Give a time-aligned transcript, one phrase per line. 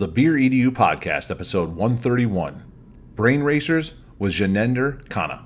[0.00, 2.64] the Beer EDU podcast, episode 131.
[3.16, 5.44] Brain Racers with Gianender Khanna.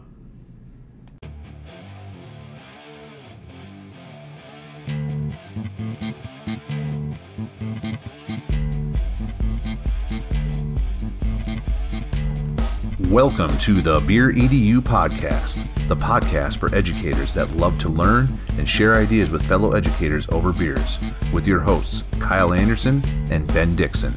[13.11, 15.57] Welcome to the Beer EDU podcast,
[15.89, 20.53] the podcast for educators that love to learn and share ideas with fellow educators over
[20.53, 23.03] beers, with your hosts, Kyle Anderson
[23.33, 24.15] and Ben Dixon.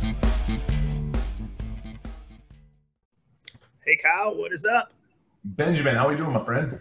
[4.25, 4.91] What is up?
[5.45, 6.79] Benjamin, how are you doing, my friend?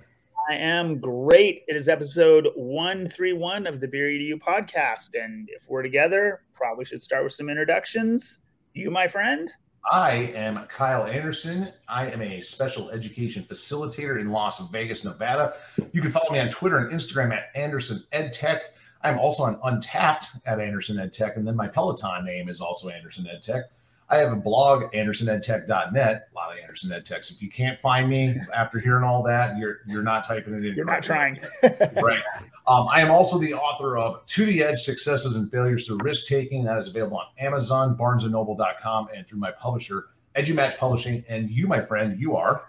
[0.51, 1.65] I am great.
[1.69, 5.11] It is episode 131 of the Beer EDU podcast.
[5.15, 8.41] And if we're together, probably should start with some introductions.
[8.73, 9.53] You, my friend?
[9.89, 11.69] I am Kyle Anderson.
[11.89, 15.55] I am a special education facilitator in Las Vegas, Nevada.
[15.93, 18.61] You can follow me on Twitter and Instagram at Anderson EdTech.
[19.03, 23.27] I'm also on Untappd at Anderson EdTech, and then my Peloton name is also Anderson
[23.27, 23.65] EdTech.
[24.09, 26.29] I have a blog, AndersonEdTech.net.
[26.31, 27.33] A lot of Anderson EdTechs.
[27.33, 30.75] If you can't find me after hearing all that, you're you're not typing it in.
[30.75, 31.41] You're not trying.
[31.63, 32.23] right.
[32.69, 36.27] Um, I am also the author of To the Edge Successes and Failures Through Risk
[36.27, 36.65] Taking.
[36.65, 41.25] That is available on Amazon, BarnesandNoble.com, and through my publisher, EduMatch Publishing.
[41.29, 42.65] And you, my friend, you are.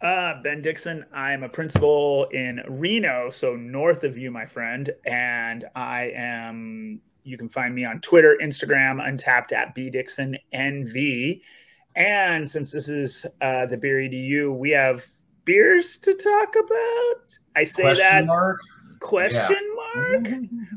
[0.00, 1.04] Uh, ben Dixon.
[1.12, 4.90] I'm a principal in Reno, so north of you, my friend.
[5.06, 11.40] And I am, you can find me on Twitter, Instagram, untappd at B Dixon NV.
[11.94, 15.04] And since this is uh, the Beer EDU, we have
[15.44, 17.38] beers to talk about.
[17.56, 18.60] I say Question that mark?
[19.00, 20.26] question mark.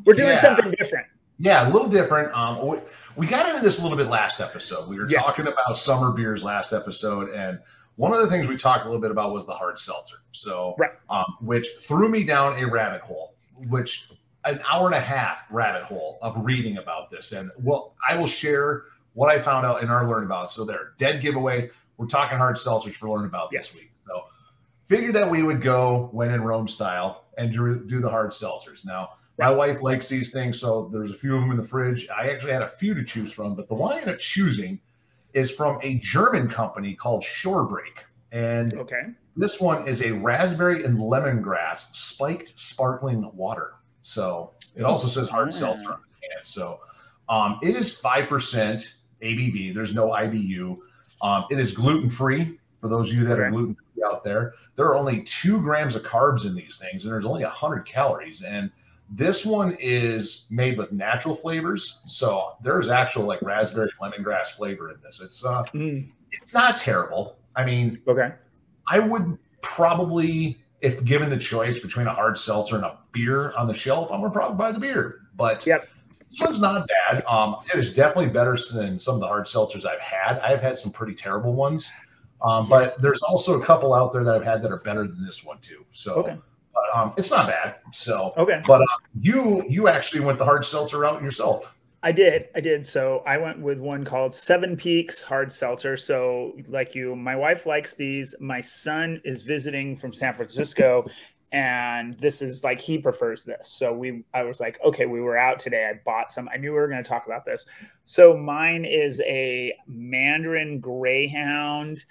[0.06, 0.40] We're doing Yeah.
[0.40, 1.08] something different.
[1.38, 2.34] Yeah, a little different.
[2.36, 2.78] Um, we,
[3.16, 4.90] we got into this a little bit last episode.
[4.90, 5.24] We were Yes.
[5.24, 7.60] talking about summer beers last episode, and
[7.96, 10.18] one of the things we talked a little bit about was the hard seltzer.
[10.32, 10.92] So, Right.
[11.10, 13.36] um, which threw me down a rabbit hole,
[13.68, 14.10] which
[14.46, 17.32] an hour and a half rabbit hole of reading about this.
[17.32, 20.50] And well, I will share what I found out in our learn about.
[20.52, 21.70] So, there, dead giveaway.
[21.98, 23.70] We're talking hard seltzers for learn about Yes.
[23.72, 23.92] this week.
[24.08, 24.24] So,
[24.84, 28.86] figured that we would go when in Rome style and do, the hard seltzers.
[28.86, 32.08] Now, my wife likes these things, so there's a few of them in the fridge.
[32.10, 34.80] I actually had a few to choose from, but the one I ended up choosing
[35.34, 38.00] is from a German company called Shorebreak.
[38.32, 39.02] And Okay.
[39.36, 43.74] this one is a raspberry and lemongrass spiked sparkling water.
[44.02, 46.46] So it also says hard seltzer on the can.
[46.46, 46.80] So
[47.28, 49.74] um, it is 5% ABV.
[49.74, 50.78] There's no IBU.
[51.22, 54.54] Um, it is gluten free for those of you that are gluten free out there.
[54.76, 58.44] There are only two grams of carbs in these things, and there's only 100 calories.
[58.44, 58.72] And
[59.10, 62.02] this one is made with natural flavors.
[62.06, 65.20] So there's actual like raspberry lemongrass flavor in this.
[65.20, 67.38] It's uh Mm, it's not terrible.
[67.56, 68.34] I mean, okay.
[68.88, 73.68] I would probably, if given the choice between a hard seltzer and a beer on
[73.68, 75.22] the shelf, I'm gonna probably buy the beer.
[75.36, 75.88] But Yep.
[76.30, 77.24] this one's not bad.
[77.26, 80.40] Um, it is definitely better than some of the hard seltzers I've had.
[80.40, 81.90] I've had some pretty terrible ones.
[82.42, 85.22] Um, but there's also a couple out there that I've had that are better than
[85.26, 85.86] this one too.
[85.90, 86.38] So Okay.
[86.74, 87.76] but, um, it's not bad.
[87.92, 88.62] So Okay.
[88.66, 88.86] but uh,
[89.20, 91.76] you you actually went the hard seltzer route yourself.
[92.02, 92.48] I did.
[92.56, 92.86] I did.
[92.86, 95.98] So I went with one called Seven Peaks Hard Seltzer.
[95.98, 98.34] So, like you, my wife likes these.
[98.40, 101.06] My son is visiting from San Francisco,
[101.52, 103.68] and this is like he prefers this.
[103.68, 105.90] So we, I was like, okay, we were out today.
[105.90, 106.48] I bought some.
[106.54, 107.66] I knew we were going to talk about this.
[108.06, 112.06] So mine is a Mandarin Greyhound.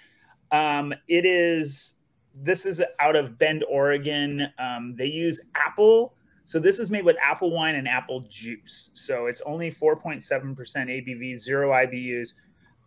[0.51, 1.95] Um, it is.
[2.41, 4.47] This is out of Bend, Oregon.
[4.59, 6.13] Um, they use apple
[6.49, 8.89] so this is made with apple wine and apple juice.
[8.95, 12.33] So it's only 4.7% ABV, zero IBUs,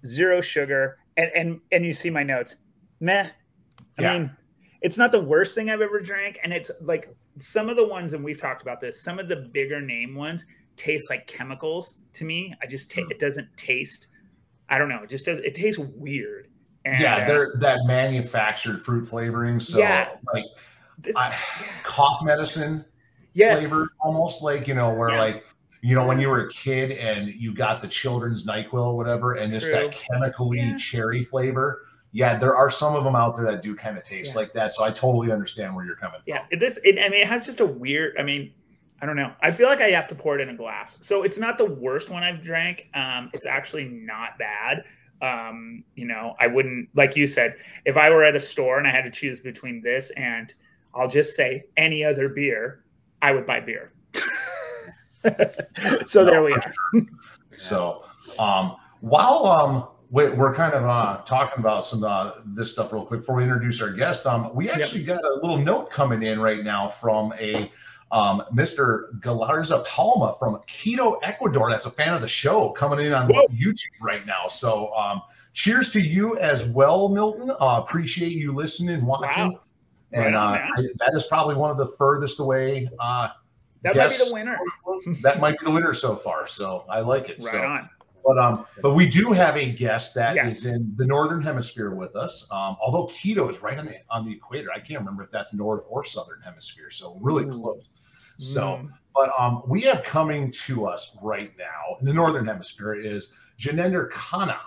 [0.04, 0.98] zero sugar.
[1.16, 2.56] And and and you see my notes.
[2.98, 3.28] Meh.
[3.98, 4.18] I Yeah.
[4.18, 4.36] mean,
[4.80, 6.40] it's not the worst thing I've ever drank.
[6.42, 9.36] And it's like some of the ones, and we've talked about this, some of the
[9.36, 12.52] bigger name ones taste like chemicals to me.
[12.60, 13.12] I just ta- Mm.
[13.12, 14.08] it doesn't taste,
[14.70, 16.48] I don't know, it just does it tastes weird.
[16.84, 19.60] And, yeah, uh, they're that manufactured fruit flavoring.
[19.60, 20.08] So Yeah.
[20.34, 20.46] like
[20.98, 21.28] this, I-
[21.60, 21.66] yeah.
[21.84, 22.84] cough medicine
[23.34, 23.60] yes.
[23.60, 25.20] flavor almost like you know where Yeah.
[25.20, 25.44] like
[25.81, 29.34] you know when you were a kid and you got the children's nyquil or whatever
[29.34, 30.76] and just that chemically Yeah.
[30.76, 31.82] cherry flavor
[32.12, 34.40] yeah there are some of them out there that do kind of taste Yeah.
[34.43, 36.79] like that so i totally understand where you're coming from Yeah, this.
[36.84, 38.17] It, I mean, it has just a weird.
[38.19, 38.52] I mean,
[39.00, 39.32] I don't know.
[39.43, 41.64] I feel like I have to pour it in a glass, so it's not the
[41.64, 42.88] worst one I've drank.
[42.94, 44.85] Um, it's actually not bad.
[45.23, 48.87] Um, you know, I wouldn't like you said if I were at a store and
[48.87, 50.52] I had to choose between this and
[50.94, 52.81] I'll just say any other beer,
[53.22, 53.92] I would buy beer.
[56.04, 56.72] so there we are.
[57.52, 58.04] so
[58.38, 63.04] um while um we- we're kind of uh, talking about some uh, this stuff real
[63.06, 64.26] quick before we introduce our guest.
[64.26, 67.70] Um, we actually got a little note coming in right now from a
[68.10, 69.10] um, Mr.
[69.20, 71.70] Galarza Palma from Quito, Ecuador.
[71.70, 73.46] That's a fan of the show coming in on Whoa.
[73.48, 74.48] YouTube right now.
[74.48, 75.22] So, um,
[75.54, 77.50] cheers to you as well, Milton.
[77.50, 79.52] Uh, appreciate you listening, watching.
[79.52, 79.60] Wow.
[80.12, 82.88] And right on, uh, that is probably one of the furthest away.
[82.99, 83.29] Uh,
[83.82, 84.59] that might be the winner.
[85.23, 86.47] that might be the winner so far.
[86.47, 87.43] So I like it.
[87.43, 87.62] Right so.
[87.62, 87.91] on.
[88.25, 90.59] But um, but we do have a guest that yes.
[90.59, 92.47] is in the northern hemisphere with us.
[92.53, 95.53] Um, although Quito is right on the on the equator, I can't remember if that's
[95.53, 96.91] north or southern hemisphere.
[96.91, 97.61] So really Ooh.
[97.61, 97.88] close.
[98.38, 98.91] So, mm.
[99.14, 104.11] but um, we have coming to us right now in the northern hemisphere is Gianender
[104.11, 104.59] Khanna.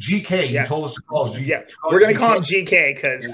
[0.00, 0.50] GK, yes.
[0.50, 1.46] you told us to call us GK.
[1.46, 3.32] Yeah, we're gonna call him GK because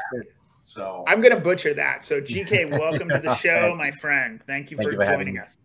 [0.60, 2.04] so I'm gonna butcher that.
[2.04, 4.40] So GK, welcome to the show, my friend.
[4.46, 5.56] Thank you Thank for, you for joining us.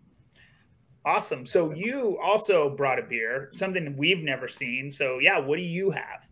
[1.06, 1.46] Awesome.
[1.46, 4.90] So you also brought a beer, something we've never seen.
[4.90, 6.28] So yeah, what do you have?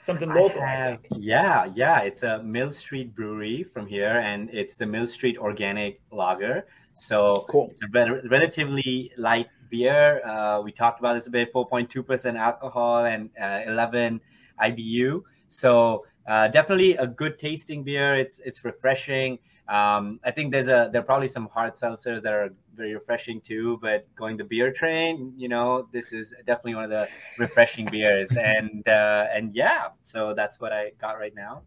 [0.00, 0.60] Something local.
[0.60, 2.00] Have, yeah, yeah.
[2.00, 6.66] It's a Mill Street Brewery from here, and it's the Mill Street Organic Lager.
[6.94, 7.68] So cool.
[7.70, 10.26] it's a re- relatively light beer.
[10.26, 14.20] Uh, we talked about this a bit, 4.2% alcohol and uh, 11
[14.60, 15.22] IBU.
[15.50, 18.14] So uh, definitely a good tasting beer.
[18.14, 19.38] It's it's refreshing.
[19.66, 23.40] Um, I think there's a there are probably some hard seltzers that are very refreshing
[23.40, 23.78] too.
[23.80, 27.08] But going the beer train, you know, this is definitely one of the
[27.38, 28.30] refreshing beers.
[28.36, 31.62] And uh, and yeah, so that's what I got right now.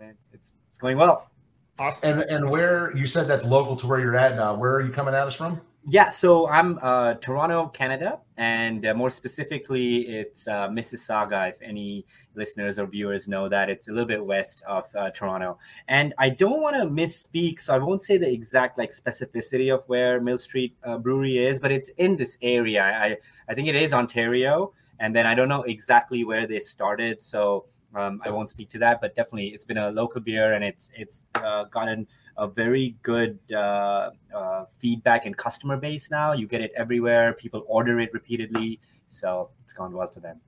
[0.00, 1.30] It's, it's, it's going well.
[1.78, 2.20] Awesome.
[2.20, 4.54] And and where you said that's local to where you're at now.
[4.54, 5.60] Where are you coming at us from?
[5.88, 11.50] Yeah, so I'm uh, Toronto, Canada, and uh, more specifically, it's uh, Mississauga.
[11.50, 12.04] If any
[12.34, 15.58] listeners or viewers know that, it's a little bit west of uh, Toronto.
[15.86, 19.84] And I don't want to misspeak, so I won't say the exact like specificity of
[19.86, 22.82] where Mill Street uh, Brewery is, but it's in this area.
[22.82, 23.16] I
[23.48, 27.66] I think it is Ontario, and then I don't know exactly where they started, so
[27.94, 29.00] um, I won't speak to that.
[29.00, 33.38] But definitely, it's been a local beer, and it's it's uh, gotten a very good
[33.52, 36.32] uh, uh, feedback and customer base now.
[36.32, 37.32] You get it everywhere.
[37.32, 40.40] People order it repeatedly, so it's gone well for them.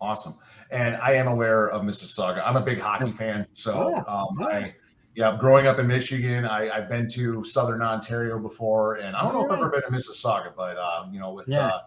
[0.00, 0.36] Awesome.
[0.70, 2.42] And I am aware of Mississauga.
[2.46, 4.74] I'm a big hockey fan, so um, I.
[5.14, 9.32] Yeah, growing up in Michigan, I, have been to Southern Ontario before, and I don't
[9.32, 11.66] know if I've ever been to Mississauga, but uh, you know, with yeah.
[11.66, 11.80] uh,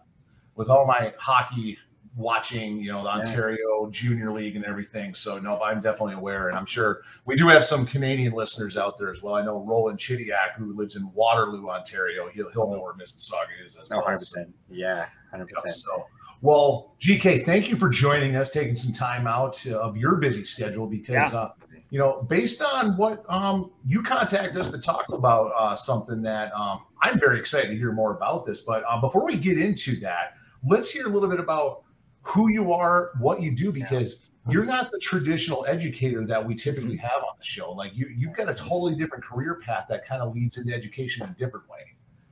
[0.55, 1.77] with all my hockey
[2.15, 3.89] watching, you know, the Ontario.
[3.89, 5.13] Junior League and everything.
[5.13, 8.97] So no, I'm definitely aware, and I'm sure we do have some Canadian listeners out
[8.97, 9.35] there as well.
[9.35, 12.29] I know Roland Chidiak, who lives in Waterloo, Ontario.
[12.29, 13.99] He'll he'll know where Mississauga is as well.
[13.99, 14.55] 100 percent.
[14.69, 15.75] Yeah, hundred percent.
[15.75, 16.05] So.
[16.43, 20.87] Well, GK, thank you for joining us, taking some time out of your busy schedule
[20.87, 21.39] because, yeah.
[21.39, 21.51] uh,
[21.91, 26.51] you know, based on what um, you contact us to talk about uh, something that
[26.53, 28.61] um, I'm very excited to hear more about this.
[28.61, 30.33] But uh, before we get into that,
[30.67, 31.83] let's hear a little bit about
[32.21, 36.95] who you are, what you do, because you're not the traditional educator that we typically
[36.95, 37.05] mm-hmm.
[37.05, 37.71] have on the show.
[37.71, 41.23] Like you, you've got a totally different career path that kind of leads into education
[41.23, 41.79] in a different way.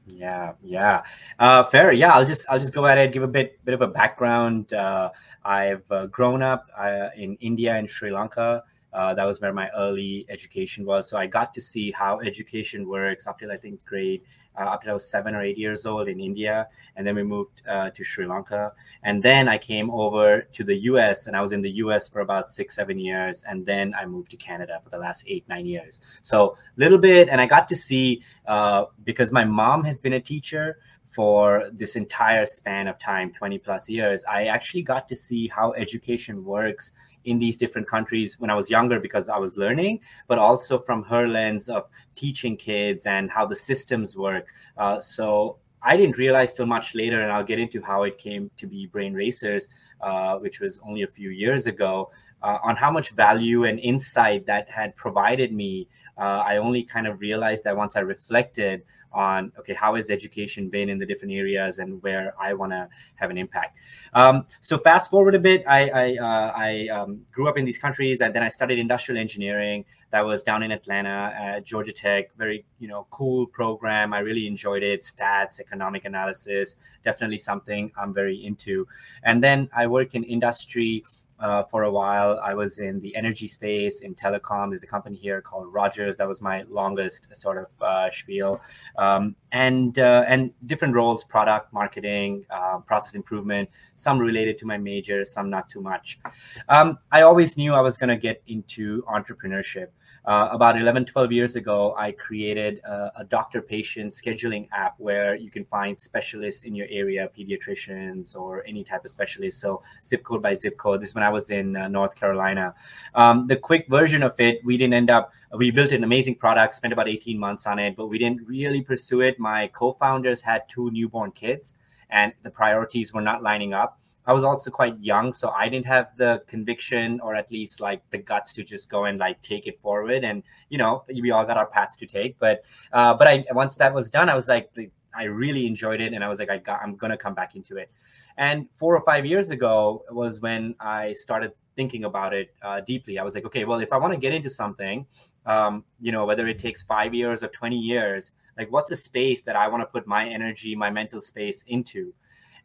[0.08, 1.04] Yeah, yeah,
[1.38, 1.92] uh, fair.
[1.92, 4.74] Yeah, I'll just I'll just go ahead and give a bit bit of a background.
[4.74, 5.12] Uh,
[5.46, 8.64] I've uh, grown up uh, in India and Sri Lanka.
[8.92, 11.08] Uh, that was where my early education was.
[11.08, 14.24] So I got to see how education works up till I think grade
[14.58, 17.24] uh, up till I was seven or eight years old in India, and then we
[17.24, 18.74] moved uh, to Sri Lanka,
[19.04, 21.28] and then I came over to the U.S.
[21.28, 22.10] and I was in the U.S.
[22.10, 25.48] for about six, seven years, and then I moved to Canada for the last eight,
[25.48, 26.00] nine years.
[26.22, 30.22] So little bit, and I got to see uh, because my mom has been a
[30.22, 30.78] teacher
[31.10, 35.74] for this entire span of time 20 plus years i actually got to see how
[35.74, 36.92] education works
[37.26, 41.04] in these different countries when I was younger because I was learning, but also from
[41.04, 44.48] her lens of teaching kids and how the systems work.
[44.78, 48.52] Uh, so I didn't realize till much later, and I'll get into how it came
[48.58, 49.70] to be Brain Racers,
[50.02, 54.46] uh, which was only a few years ago, uh, on how much value and insight
[54.46, 55.88] that had provided me.
[56.18, 60.70] Uh, I only kind of realized that once I reflected on okay how has education
[60.70, 63.78] been in the different areas and where i want to have an impact?
[64.14, 67.78] Um, so fast forward a bit i i, uh, I um, grew up in these
[67.78, 72.36] countries and then i studied industrial engineering that was down in atlanta at georgia tech
[72.38, 74.14] very you know cool program.
[74.14, 78.88] I really enjoyed it stats economic analysis definitely something i'm very into.
[79.24, 81.04] And then i worked in industry
[81.40, 82.40] uh, for a while.
[82.44, 84.70] I was in the energy space in telecom.
[84.70, 86.18] There's a company here called Rogers.
[86.18, 88.62] That was my longest sort of uh, spiel,
[88.98, 93.70] um, and uh, and different roles: product, marketing, uh, process improvement.
[93.96, 96.20] Some related to my major, some not too much.
[96.68, 99.88] Um, I always knew I was going to get into entrepreneurship.
[100.26, 105.36] Uh, about 11, 12 years ago, I created a, a doctor patient scheduling app where
[105.36, 109.60] you can find specialists in your area, pediatricians or any type of specialist.
[109.60, 111.02] So, zip code by zip code.
[111.02, 112.74] This is when I was in uh, North Carolina.
[113.16, 116.76] Um, the quick version of it, we didn't end up, we built an amazing product,
[116.76, 119.40] spent about 18 months on it, but we didn't really pursue it.
[119.40, 121.74] My co founders had two newborn kids,
[122.10, 123.99] and the priorities were not lining up.
[124.30, 128.08] I was also quite young, so I didn't have the conviction or at least like
[128.12, 130.24] the guts to just go and like take it forward.
[130.24, 132.38] And you know, we all got our path to take.
[132.38, 134.70] But uh, but I once that was done, I was like,
[135.16, 137.78] I really enjoyed it, and I was like, I got, I'm gonna come back into
[137.78, 137.90] it.
[138.38, 143.18] And four or five years ago was when I started thinking about it uh, deeply.
[143.18, 145.08] I was like, okay, well, if I want to get into something,
[145.48, 149.42] um, you know, whether it takes five years or 20 years, like what's a space
[149.42, 152.14] that I want to put my energy, my mental space into?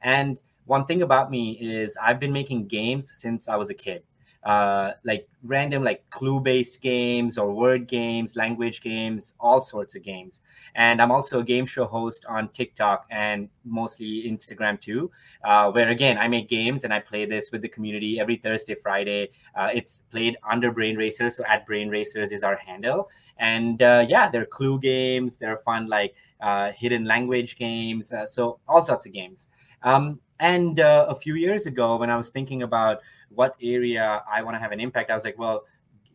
[0.02, 4.02] And one thing about me is I've been making games since I was a kid.
[4.44, 10.02] Uh, like random like clue based games or word games language games all sorts of
[10.02, 10.42] games.
[10.75, 15.11] And i'm also a game show host on tiktok and mostly instagram too
[15.44, 18.75] uh, where again i make games and i play this with the community every thursday
[18.75, 19.30] friday.
[19.56, 23.09] Uh, it's played under brain racers so at brain racers is our handle.
[23.38, 28.59] And uh, yeah they're clue games they're fun like uh, hidden language games uh, so
[28.68, 29.49] all sorts of games.
[29.83, 34.43] Um, and uh, a few years ago, when I was thinking about what area I
[34.43, 35.65] want to have an impact, I was like, well,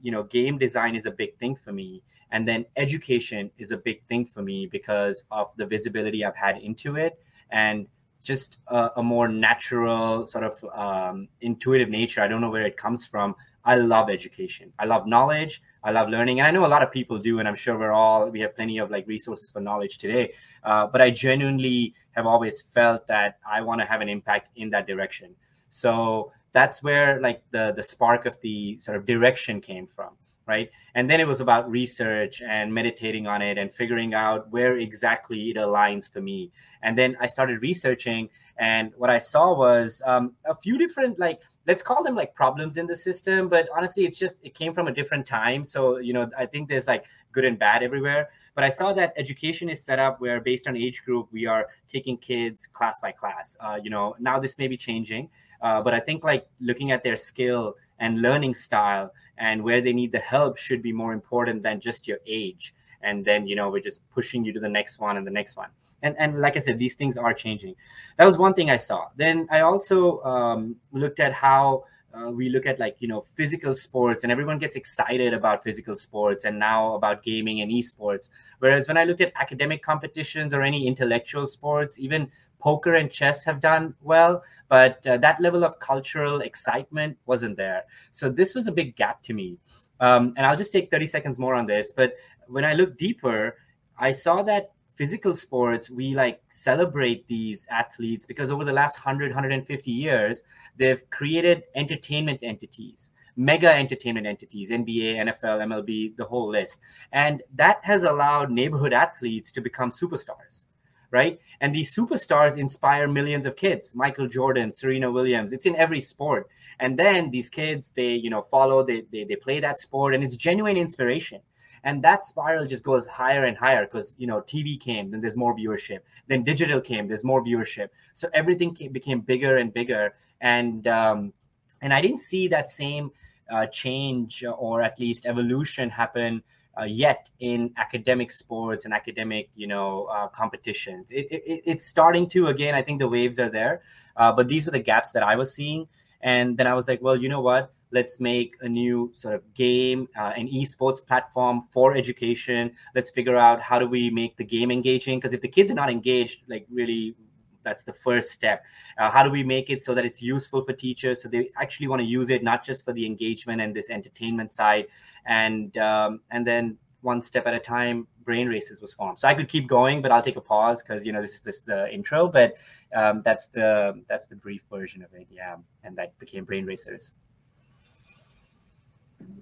[0.03, 2.03] you know, game design is a big thing for me.
[2.31, 6.59] And then education is a big thing for me because of the visibility I've had
[6.59, 7.19] into it
[7.49, 7.87] and
[8.21, 12.21] just a, a more natural, sort of um, intuitive nature.
[12.21, 13.35] I don't know where it comes from.
[13.65, 14.71] I love education.
[14.77, 15.63] I love knowledge.
[15.83, 17.91] I love learning, and I know a lot of people do, and I'm sure we're
[17.93, 20.33] all we have plenty of like resources for knowledge today.
[20.63, 24.69] Uh, but I genuinely have always felt that I want to have an impact in
[24.71, 25.33] that direction.
[25.69, 30.11] So that's where like the the spark of the sort of direction came from,
[30.45, 30.69] right?
[30.95, 35.51] And then it was about research and meditating on it and figuring out where exactly
[35.51, 36.51] it aligns for me.
[36.83, 41.39] And then I started researching, and what I saw was um, a few different like
[41.67, 44.87] let's call them like problems in the system but honestly it's just it came from
[44.87, 48.65] a different time so you know i think there's like good and bad everywhere but
[48.65, 52.17] i saw that education is set up where based on age group we are taking
[52.17, 53.55] kids class by class.
[53.61, 55.29] Uh, you know now this may be changing
[55.61, 59.93] uh, but i think like looking at their skill and learning style and where they
[59.93, 62.73] need the help should be more important than just your age.
[63.01, 65.55] And then you know we're just pushing you to the next one and the next
[65.55, 65.69] one.
[66.01, 67.75] And and like i said these things are changing.
[68.17, 69.07] That was one thing i saw.
[69.15, 73.75] Then i also um, looked at how uh, we look at like you know physical
[73.75, 78.29] sports and everyone gets excited about physical sports and now about gaming and esports.
[78.59, 83.45] Whereas when i looked at academic competitions or any intellectual sports even poker and chess
[83.45, 87.83] have done well but uh, that level of cultural excitement wasn't there.
[88.11, 89.57] So this was a big gap to me.
[90.01, 92.13] Um, and i'll just take 30 seconds more on this but
[92.49, 93.55] when I looked deeper,
[93.97, 99.29] I saw that physical sports we like celebrate these athletes because over the last 100
[99.29, 100.43] 150 years
[100.77, 106.79] they've created entertainment entities mega entertainment entities nba nfl mlb the whole list.
[107.13, 110.65] And that has allowed neighborhood athletes to become superstars
[111.11, 111.39] right?
[111.61, 116.49] And these superstars inspire millions of kids michael jordan serena williams it's in every sport.
[116.81, 120.25] And then these kids they you know follow they, they, they play that sport and
[120.25, 121.39] it's genuine inspiration
[121.83, 125.37] and that spiral just goes higher and higher because you know tv came then there's
[125.37, 127.89] more viewership then digital came there's more viewership.
[128.13, 130.15] So everything came, became bigger and bigger.
[130.41, 131.33] And um,
[131.81, 133.11] and i didn't see that same
[133.51, 136.43] uh, change or at least evolution happen
[136.79, 141.11] uh, yet in academic sports and academic you know uh, competitions.
[141.11, 143.81] It, it, it's starting to again i think the waves are there
[144.17, 145.87] uh, but these were the gaps that i was seeing.
[146.21, 149.53] And then i was like well you know what let's make a new sort of
[149.53, 152.71] game uh, an esports platform for education.
[152.95, 155.75] Let's figure out how do we make the game engaging because if the kids are
[155.75, 157.15] not engaged like really
[157.63, 158.63] that's the first step.
[158.97, 161.87] Uh, how do we make it so that it's useful for teachers so they actually
[161.87, 164.85] want to use it not just for the engagement and this entertainment side?
[165.25, 169.19] And um, and then one step at a time brain racers was formed.
[169.19, 171.41] So i could keep going but i'll take a pause because you know this is
[171.41, 172.57] just the intro but
[172.93, 177.13] um, that's the that's the brief version of it yeah and that became brain racers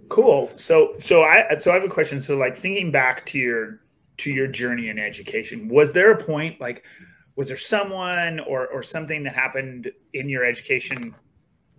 [0.10, 0.52] Cool.
[0.56, 2.22] So so I so I have a question.
[2.22, 3.82] So like thinking back to your
[4.18, 6.84] to your journey in education, was there a point like
[7.36, 11.14] was there someone or or something that happened in your education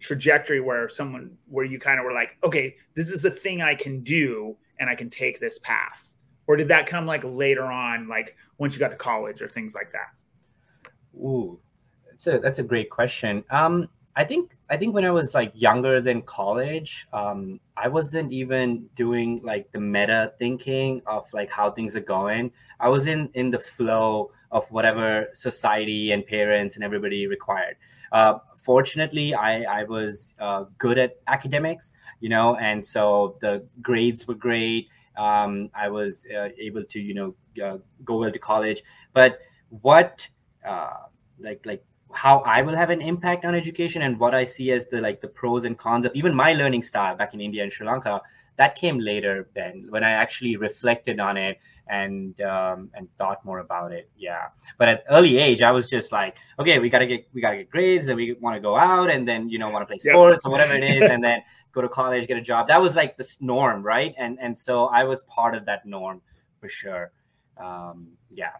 [0.00, 3.75] trajectory where someone where you kind of were like, okay, this is a thing I
[3.75, 6.04] can do and I can take this path?
[6.47, 9.75] Or did that come like later on, like once you got to college or things
[9.75, 10.90] like that?
[11.16, 11.58] Ooh,
[12.06, 13.44] that's a that's a great question.
[13.50, 18.32] Um, I think I think when I was like younger than college, um, I wasn't
[18.32, 22.50] even doing like the meta thinking of like how things are going.
[22.80, 27.76] I was in in the flow of whatever society and parents and everybody required.
[28.10, 34.26] Uh, fortunately, I I was uh, good at academics, you know, and so the grades
[34.26, 34.88] were great.
[35.16, 37.34] Um, I was uh, able to you know
[37.64, 38.82] uh, go well to college,
[39.12, 40.28] but what
[40.66, 41.06] uh,
[41.38, 44.87] like like how I will have an impact on education and what I see as
[44.87, 47.73] the like the pros and cons of even my learning style back in India and
[47.73, 48.21] Sri Lanka.
[48.57, 53.61] That came later, Ben, when I actually reflected on it and um, and thought more
[53.61, 54.11] about it.
[54.17, 54.49] Yeah,
[54.79, 57.71] but at early age, I was just like, okay, we gotta get we gotta get
[57.71, 60.43] grades, and we want to go out, and then you know want to play sports
[60.45, 60.49] yep.
[60.49, 61.41] or whatever it is, and then
[61.73, 62.69] go to college, get a job.
[62.69, 64.15] That was like the norm, right?
[64.19, 66.21] And and so I was part of that norm
[66.61, 67.12] for sure.
[67.57, 68.53] Um, yeah.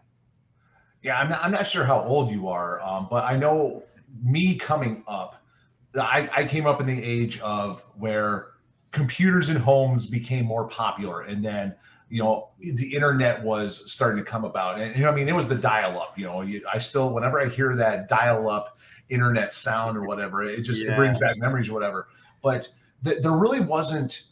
[1.01, 3.83] Yeah, I'm not, I'm not sure how old you are, um, but I know
[4.23, 5.41] me coming up,
[5.99, 8.47] I, I came up in the age of where
[8.91, 11.75] computers in homes became more popular, and then
[12.09, 15.35] you know the internet was starting to come about, and you know I mean it
[15.35, 16.17] was the dial-up.
[16.17, 18.77] You know, I still whenever I hear that dial-up
[19.09, 20.93] internet sound or whatever, it just yeah.
[20.93, 22.07] it brings back memories or whatever.
[22.41, 22.69] But
[23.03, 24.23] th- there really wasn't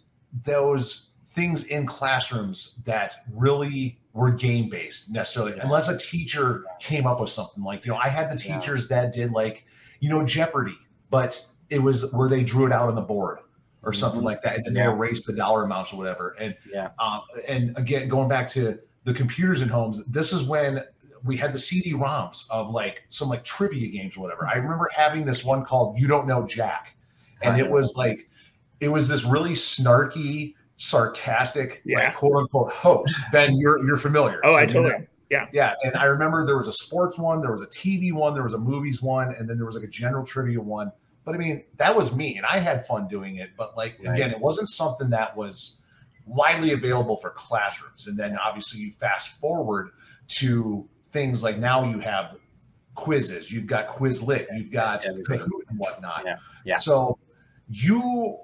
[0.44, 7.22] those things in classrooms that really were game based necessarily, unless a teacher came up
[7.22, 7.64] with something.
[7.64, 9.64] Like, you know, I had the teachers that did like,
[10.00, 10.78] you know, Jeopardy,
[11.12, 13.38] but it was where they drew it out on the board
[13.84, 14.26] or something mm-hmm.
[14.26, 16.36] like that, and then they erased the dollar amounts or whatever.
[16.40, 20.84] And yeah, uh, and again, going back to the computers in homes, this is when
[21.24, 24.48] we had the CD-ROMs of like some like trivia games or whatever.
[24.48, 26.96] I remember having this one called "You Don't Know Jack,"
[27.44, 28.28] and it was like
[28.80, 32.06] it was this really snarky sarcastic, yeah.
[32.06, 33.20] like quote unquote host.
[33.32, 34.40] Ben, you're you're familiar.
[34.44, 34.86] Oh, so I totally.
[34.86, 35.48] You know, yeah.
[35.52, 35.74] Yeah.
[35.84, 38.54] And I remember there was a sports one, there was a TV one, there was
[38.54, 40.92] a movies one, and then there was like a general trivia one.
[41.26, 43.50] But I mean, that was me and I had fun doing it.
[43.58, 44.14] But like right.
[44.14, 45.82] again, it wasn't something that was
[46.26, 48.08] widely available for classrooms.
[48.08, 49.90] And then obviously you fast forward
[50.28, 52.38] to things like now you have
[52.96, 56.24] quizzes, you've got Quizlet, you've got Kahoot and whatnot.
[56.26, 56.38] Yeah.
[56.66, 56.80] yeah.
[56.80, 57.18] So
[57.70, 58.38] you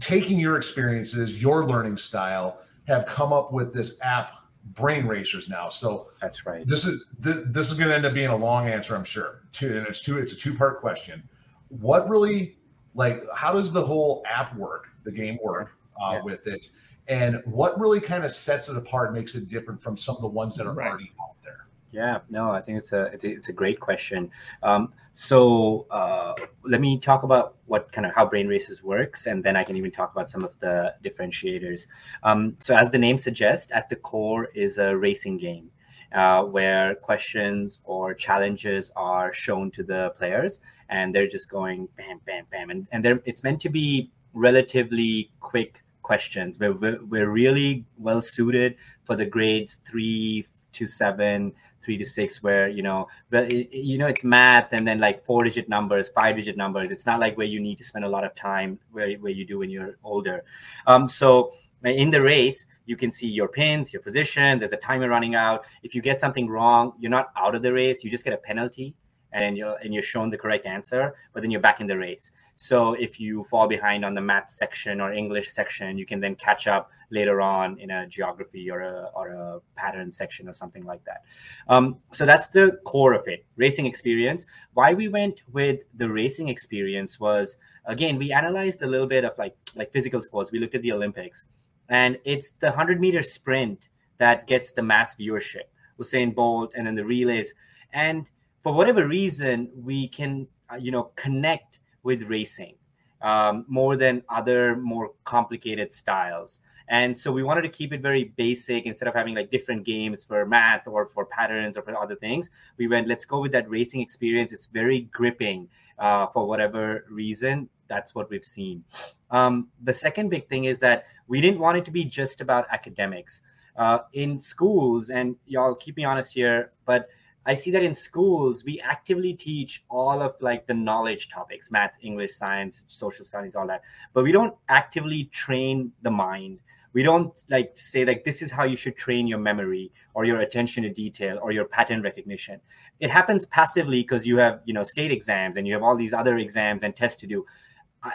[0.00, 4.32] taking your experiences, your learning style, have come up with this app,
[4.74, 5.48] Brain Racers.
[5.48, 6.66] Now, so that's right.
[6.66, 9.42] This is this, this is going to end up being a long answer, I'm sure.
[9.52, 10.18] Two, and it's two.
[10.18, 11.22] It's a two part question.
[11.68, 12.56] What really,
[12.94, 14.88] like, how does the whole app work?
[15.04, 16.22] The game work uh, yeah.
[16.22, 16.70] with it,
[17.08, 20.28] and what really kind of sets it apart, makes it different from some of the
[20.28, 20.88] ones that are right.
[20.88, 21.66] already out there.
[21.90, 24.30] Yeah, no, I think it's a it's a great question.
[24.62, 29.42] Um, so uh, let me talk about what kind of how Brain Racers works, and
[29.42, 31.88] then I can even talk about some of the differentiators.
[32.22, 35.72] Um, so as the name suggests, at the core is a racing game.
[36.14, 42.18] Uh, where questions or challenges are shown to the players and they're just going bam
[42.24, 47.84] bam bam and, and it's meant to be relatively quick questions we're, we're, we're really
[47.98, 51.52] well suited for the grades three to seven
[51.88, 55.42] three to six where you know but you know it's math and then like four
[55.42, 56.90] digit numbers five digit numbers.
[56.90, 59.46] It's not like where you need to spend a lot of time where, where you
[59.46, 60.44] do when you're older.
[60.86, 64.58] Um, so in the race you can see your pins your position.
[64.58, 65.64] There's a timer running out.
[65.82, 68.04] If you get something wrong you're not out of the race.
[68.04, 68.94] You just get a penalty
[69.32, 72.30] and you're and you're shown the correct answer, but then you're back in the race.
[72.60, 76.34] So if you fall behind on the math section or English section, you can then
[76.34, 80.84] catch up later on in a geography or a or a pattern section or something
[80.84, 81.22] like that.
[81.68, 84.44] Um, so that's the core of it, racing experience.
[84.74, 89.38] Why we went with the racing experience was again we analyzed a little bit of
[89.38, 90.50] like like physical sports.
[90.50, 91.44] We looked at the Olympics,
[91.88, 93.86] and it's the hundred meter sprint
[94.18, 95.70] that gets the mass viewership.
[96.00, 97.54] Usain Bolt, and then the relays,
[97.92, 98.28] and
[98.64, 101.77] for whatever reason, we can, uh, you know, connect
[102.08, 102.74] with racing
[103.20, 106.60] um, more than other more complicated styles.
[106.88, 110.24] And so we wanted to keep it very basic instead of having like different games
[110.24, 112.48] for math or for patterns or for other things.
[112.78, 114.54] We went, let's go with that racing experience.
[114.54, 115.68] It's very gripping
[115.98, 117.68] uh, for whatever reason.
[117.88, 118.84] That's what we've seen.
[119.30, 122.66] Um, the second big thing is that we didn't want it to be just about
[122.72, 123.42] academics.
[123.76, 127.06] Uh, in schools, and y'all keep me honest here, but
[127.48, 131.94] I see that in schools, we actively teach all of like the knowledge topics, math,
[132.02, 133.80] English, science, social studies, all that.
[134.12, 136.60] But we don't actively train the mind.
[136.92, 140.40] We don't like say like this is how you should train your memory or your
[140.40, 142.60] attention to detail or your pattern recognition.
[143.00, 146.12] It happens passively because you have you know state exams and you have all these
[146.12, 147.46] other exams and tests to do.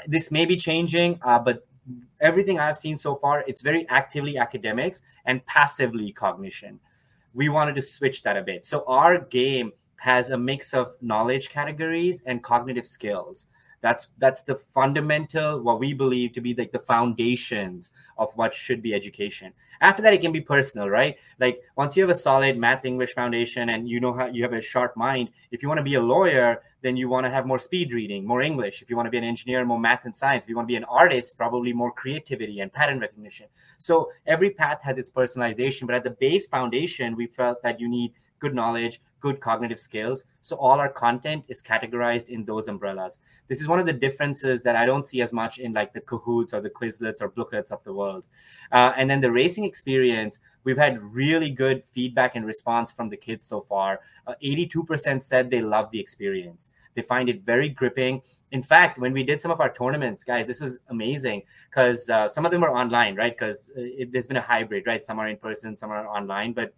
[0.07, 1.65] This may be changing, uh, but
[2.21, 6.79] everything I've seen so far, it's very actively academics and passively cognition
[7.33, 8.65] we wanted to switch that a bit.
[8.65, 13.47] So our game has a mix of knowledge categories and cognitive skills.
[13.81, 18.81] That's that's the fundamental what we believe to be like the foundations of what should
[18.81, 19.51] be education.
[19.81, 21.17] After that it can be personal right?
[21.39, 24.53] Like once you have a solid math english foundation and you know how you have
[24.53, 27.47] a sharp mind if you want to be a lawyer then you want to have
[27.47, 28.81] more speed reading more english.
[28.81, 30.43] If you want to be an engineer more math and science.
[30.43, 33.47] If you want to be an artist probably more creativity and pattern recognition.
[33.77, 37.89] So every path has its personalization but at the base foundation we felt that you
[37.89, 40.25] need good knowledge good cognitive skills.
[40.41, 43.19] So all our content is categorized in those umbrellas.
[43.47, 46.01] This is one of the differences that I don't see as much in like the
[46.01, 48.25] Kahoots or the Quizlets or Blookets of the world.
[48.73, 53.15] Uh, and then the racing experience, we've had really good feedback and response from the
[53.15, 54.01] kids so far.
[54.27, 56.69] Uh, 82% said they love the experience.
[56.93, 58.21] They find it very gripping.
[58.51, 62.27] In fact, when we did some of our tournaments, guys, this was amazing because uh,
[62.27, 63.33] some of them were online, right?
[63.33, 65.03] Because uh, there's been a hybrid, right?
[65.03, 66.51] Some are in person, some are online.
[66.51, 66.73] But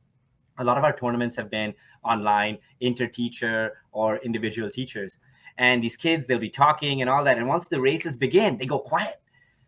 [0.58, 5.18] a lot of our tournaments have been online inter-teacher or individual teachers.
[5.58, 7.38] And these kids they'll be talking and all that.
[7.38, 9.22] And once the races begin they go quiet.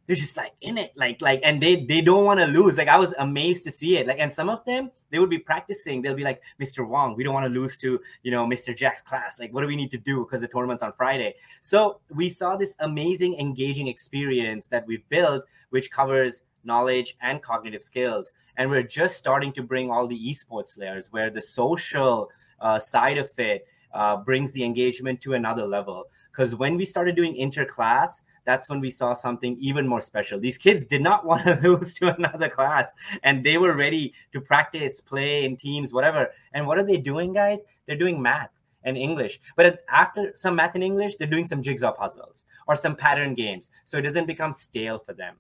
[0.05, 0.93] They're just like in it.
[0.95, 2.77] Like like and they they don't want to lose.
[2.77, 4.07] Like i was amazed to see it.
[4.07, 6.01] Like and some of them they would be practicing.
[6.01, 9.01] They'll be like mr wong we don't want to lose to you know mr jack's
[9.01, 9.39] class.
[9.39, 10.23] Like what do we need to do?
[10.23, 11.35] Because the tournament's on friday.
[11.61, 17.81] So we saw this amazing engaging experience that we've built which covers knowledge and cognitive
[17.81, 22.77] skills and we're just starting to bring all the esports layers where the social uh,
[22.77, 27.33] side of it uh, brings the engagement to another level because when we started doing
[27.35, 31.55] interclass that's when we saw something even more special these kids did not want to
[31.67, 32.91] lose to another class
[33.23, 37.33] and they were ready to practice play in teams whatever and what are they doing
[37.33, 38.51] guys they're doing math
[38.87, 39.39] and English.
[39.55, 43.69] But after some math and English, they're doing some jigsaw puzzles or some pattern games.
[43.85, 45.35] So it doesn't become stale for them.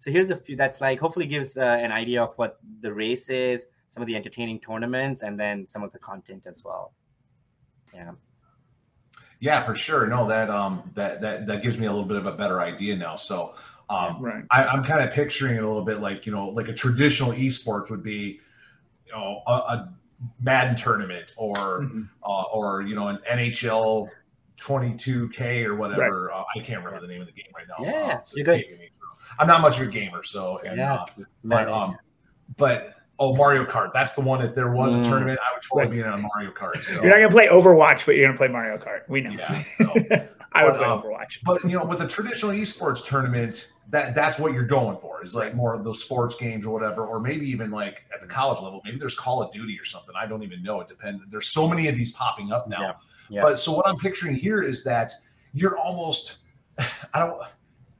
[0.00, 3.28] So here's a few that's like hopefully gives uh, an idea of what the race
[3.28, 6.94] is, some of the entertaining tournaments, and then some of the content as well.
[7.94, 8.12] Yeah.
[9.40, 10.06] Yeah, for sure.
[10.06, 12.96] No, that um that that that gives me a little bit of a better idea
[12.96, 13.16] now.
[13.16, 13.54] So
[13.88, 14.44] um right.
[14.50, 17.32] I, I'm kind of picturing it a little bit like you know like a traditional
[17.32, 18.40] esports would be
[19.06, 19.94] you know a, a
[20.40, 22.02] Madden tournament or mm-hmm.
[22.22, 24.08] uh, or you know an NHL
[24.60, 26.26] 22K or whatever.
[26.26, 26.40] Right.
[26.40, 27.84] Uh, I can't remember the name of the game right now.
[27.84, 28.64] Yeah, uh, you're good.
[29.38, 31.06] I'm not much of a gamer, so and, yeah, uh,
[31.44, 31.96] but um,
[32.56, 34.42] but oh Mario Kart, that's the one.
[34.42, 35.04] If there was a mm.
[35.04, 36.82] tournament, I would totally be in on Mario Kart.
[36.82, 36.94] So.
[36.94, 39.08] You're not gonna play Overwatch, but you're gonna play Mario Kart.
[39.08, 39.30] We know.
[39.30, 39.94] Yeah, so.
[40.52, 41.38] I would but, play um, Overwatch.
[41.44, 45.34] But you know, with the traditional esports tournament, that that's what you're going for is
[45.34, 48.60] like more of those sports games or whatever, or maybe even like at the college
[48.60, 50.14] level, maybe there's Call of Duty or something.
[50.16, 50.80] I don't even know.
[50.80, 51.22] It depends.
[51.28, 52.80] There's so many of these popping up now.
[52.80, 52.92] Yeah.
[53.30, 53.42] Yeah.
[53.42, 55.12] But so what I'm picturing here is that
[55.52, 56.38] you're almost
[57.14, 57.40] I don't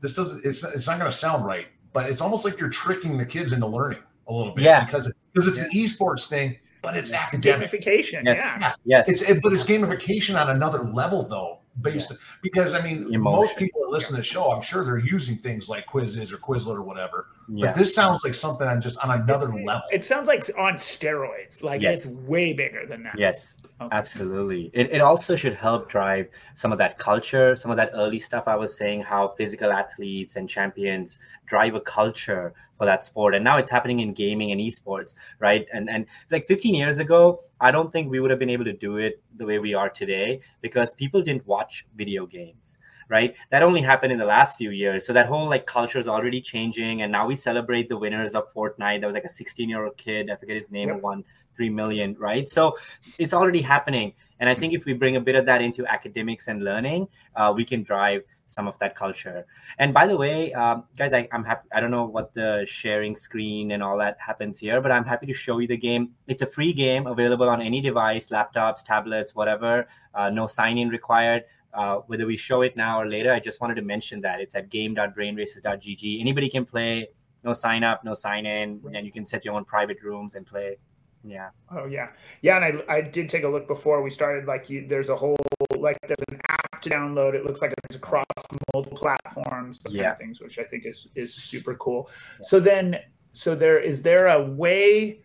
[0.01, 3.17] this doesn't it's it's not going to sound right, but it's almost like you're tricking
[3.17, 4.65] the kids into learning a little bit.
[4.65, 5.65] Yeah, because because it's yeah.
[5.65, 7.71] an esports thing, but it's academic.
[7.71, 8.25] Gamification.
[8.25, 8.39] Yes.
[8.39, 8.73] Yeah.
[8.85, 9.09] Yes.
[9.09, 11.60] It's it, but it's gamification on another level though.
[11.83, 12.17] Based yeah.
[12.43, 13.21] because I mean Emotion.
[13.21, 16.37] most people that listen to the show, I'm sure they're using things like quizzes or
[16.37, 17.29] Quizlet or whatever.
[17.49, 17.67] Yeah.
[17.67, 19.83] But this sounds like something on just on another it, level.
[19.93, 21.63] It sounds like on steroids.
[21.63, 22.07] Like yes.
[22.07, 23.19] it's way bigger than that.
[23.19, 23.55] Yes.
[23.81, 23.97] Okay.
[23.97, 24.71] Absolutely.
[24.75, 28.45] It, it also should help drive some of that culture, some of that early stuff
[28.47, 33.35] I was saying, how physical athletes and champions drive a culture for that sport.
[33.35, 35.67] And now it's happening in gaming and esports, right?
[35.71, 38.73] And and like 15 years ago, I don't think we would have been able to
[38.73, 42.79] do it the way we are today because people didn't watch video games
[43.11, 43.35] right?
[43.51, 45.05] That only happened in the last few years.
[45.05, 47.03] So that whole like culture is already changing.
[47.03, 49.01] And now we celebrate the winners of fortnite.
[49.01, 51.01] That was like a 16 year old kid i forget his name yep.
[51.03, 51.25] won
[51.57, 52.49] 3 million right?
[52.49, 52.77] So
[53.19, 54.15] it's already happening.
[54.39, 57.53] And i think if we bring a bit of that into academics and learning uh,
[57.55, 59.47] we can drive some of that culture
[59.79, 63.15] and by the way um, guys I, i'm happy i don't know what the sharing
[63.15, 66.43] screen and all that happens here but i'm happy to show you the game it's
[66.43, 71.45] a free game available on any device laptops tablets whatever uh, no sign in required
[71.73, 74.55] uh, whether we show it now or later, I just wanted to mention that it's
[74.55, 76.21] at game.brainracers.gg.
[76.21, 77.09] Anybody can play,
[77.45, 80.45] no sign up, no sign in, and you can set your own private rooms and
[80.45, 80.79] play.
[81.23, 81.51] Yeah.
[81.71, 82.09] Oh yeah,
[82.43, 82.57] yeah.
[82.57, 84.47] And I, I did take a look before we started.
[84.47, 85.37] Like, you, there's a whole
[85.79, 87.35] like there's an app to download.
[87.35, 88.25] It looks like it's across
[88.73, 89.81] multiple platforms.
[89.89, 90.03] yeah.
[90.03, 92.09] Kind of things, which I think is is super cool.
[92.39, 92.47] Yeah.
[92.47, 92.97] So then,
[93.33, 95.21] so there is there a way?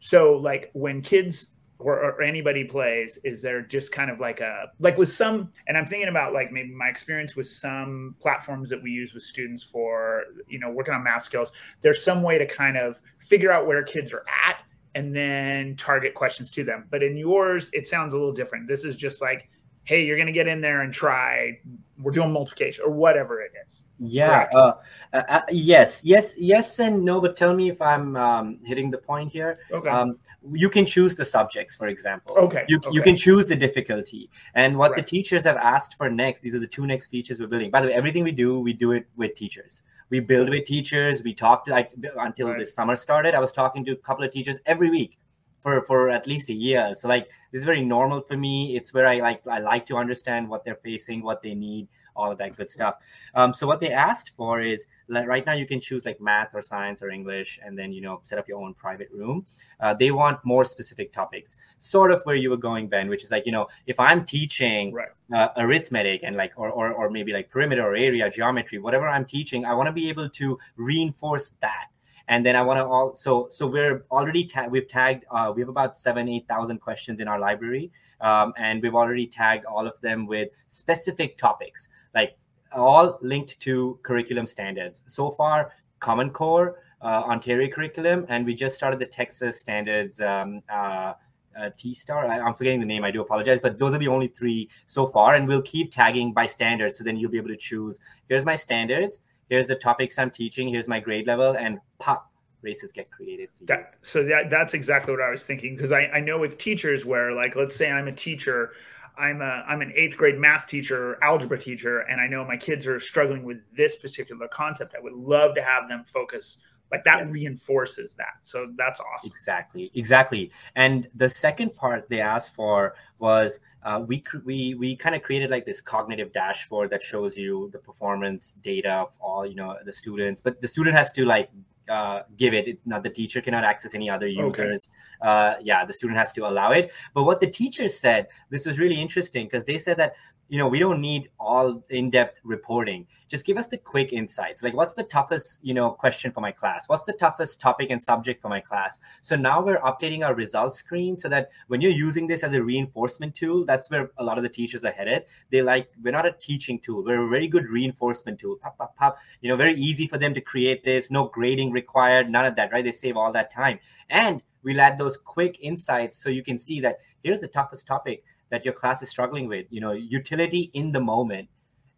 [0.00, 4.66] So like when kids or, or, anybody plays is there just kind of like a
[4.80, 8.82] like with some and i'm thinking about like maybe my experience with some platforms that
[8.82, 12.46] we use with students for you know working on math skills there's some way to
[12.46, 14.62] kind of figure out where kids are at
[14.94, 18.84] and then target questions to them but in yours it sounds a little different this
[18.84, 19.48] is just like
[19.88, 21.58] hey, you're going to get in there and try.
[21.98, 23.84] We're doing multiplication or whatever it is.
[23.98, 24.46] Yeah.
[24.54, 24.74] Uh,
[25.14, 26.02] uh, uh, yes.
[26.04, 26.34] Yes.
[26.36, 27.22] Yes, and no.
[27.22, 29.60] But tell me if I'm um, hitting the point here.
[29.72, 29.88] Okay.
[29.88, 30.18] Um,
[30.52, 32.36] you can choose the subjects, for example.
[32.36, 32.66] Okay.
[32.68, 32.90] You, okay.
[32.92, 34.28] you can choose the difficulty.
[34.54, 34.98] And what Right.
[34.98, 37.70] the teachers have asked for next, these are the two next features we're building.
[37.70, 39.82] By the way, everything we do, we do it with teachers.
[40.10, 41.22] We build with teachers.
[41.22, 42.58] We talk to like until Right.
[42.58, 43.34] this summer started.
[43.34, 45.18] I was talking to a couple of teachers every week
[45.60, 46.94] for for at least a year.
[46.94, 48.76] So like this is very normal for me.
[48.76, 52.30] It's where I like I like to understand what they're facing, what they need, all
[52.32, 52.94] of that good stuff.
[53.34, 56.50] Um, so what they asked for is like right now you can choose like math
[56.54, 59.46] or science or English, and then you know set up your own private room.
[59.80, 63.30] Uh, they want more specific topics, sort of where you were going, Ben, which is
[63.30, 65.08] like you know if I'm teaching Right.
[65.32, 69.24] uh, arithmetic and like or, or or maybe like perimeter or area geometry, whatever I'm
[69.24, 71.86] teaching, I want to be able to reinforce that.
[72.30, 75.62] And then I want to all so so we're already ta- we've tagged uh, we
[75.62, 79.86] have about seven eight thousand questions in our library, um, and we've already tagged all
[79.86, 82.36] of them with specific topics like
[82.72, 85.02] all linked to curriculum standards.
[85.06, 90.20] So far, Common Core, uh, Ontario curriculum, and we just started the Texas standards.
[90.20, 91.14] Um, uh,
[91.58, 92.26] uh, T star.
[92.26, 93.02] I, I'm forgetting the name.
[93.04, 96.32] I do apologize, but those are the only three so far, and we'll keep tagging
[96.32, 96.98] by standards.
[96.98, 97.98] So then you'll be able to choose.
[98.28, 99.18] Here's my standards.
[99.48, 100.68] Here's the topics I'm teaching.
[100.68, 102.30] Here's my grade level, and pop
[102.62, 103.48] races get created.
[103.62, 107.04] That, so that that's exactly what I was thinking because I, I know with teachers
[107.04, 108.72] where like let's say I'm a teacher,
[109.16, 112.86] I'm a I'm an eighth grade math teacher, algebra teacher, and I know my kids
[112.86, 114.94] are struggling with this particular concept.
[114.96, 116.58] I would love to have them focus
[116.90, 117.32] like that Yes.
[117.32, 118.38] reinforces that.
[118.42, 119.32] So that's awesome.
[119.36, 120.50] Exactly, exactly.
[120.74, 125.50] And the second part they asked for was uh, we we we kind of created
[125.50, 129.92] like this cognitive dashboard that shows you the performance data of all you know the
[129.92, 131.50] students, but the student has to like
[131.88, 132.68] uh, give it.
[132.68, 132.78] it.
[132.84, 134.88] Not the teacher cannot access any other users.
[135.22, 136.92] Uh, yeah, the student has to allow it.
[137.14, 140.14] But what the teachers said, this was really interesting because they said that
[140.48, 143.06] you know we don't need all in-depth reporting.
[143.28, 144.62] Just give us the quick insights.
[144.62, 146.88] Like what's the toughest you know question for my class?
[146.88, 148.98] What's the toughest topic and subject for my class?
[149.20, 152.62] So now we're updating our results screen so that when you're using this as a
[152.62, 155.24] reinforcement tool that's where a lot of the teachers are headed.
[155.50, 157.04] They like we're not a teaching tool.
[157.04, 158.56] We're a very good reinforcement tool.
[158.56, 159.18] Pop pop pop.
[159.40, 161.10] You know very easy for them to create this.
[161.10, 162.30] No grading required.
[162.30, 162.84] None of that right?
[162.84, 163.78] They save all that time.
[164.08, 168.24] And we'll add those quick insights so you can see that here's the toughest topic
[168.50, 171.48] that your class is struggling with you know utility in the moment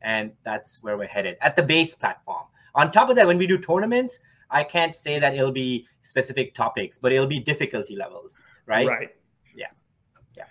[0.03, 3.47] and that's where we're headed at the base platform on top of that when we
[3.47, 4.19] do tournaments
[4.51, 9.11] i can't say that it'll be specific topics but it'll be difficulty levels right Right.
[9.55, 9.67] Yeah.
[10.37, 10.45] Yeah.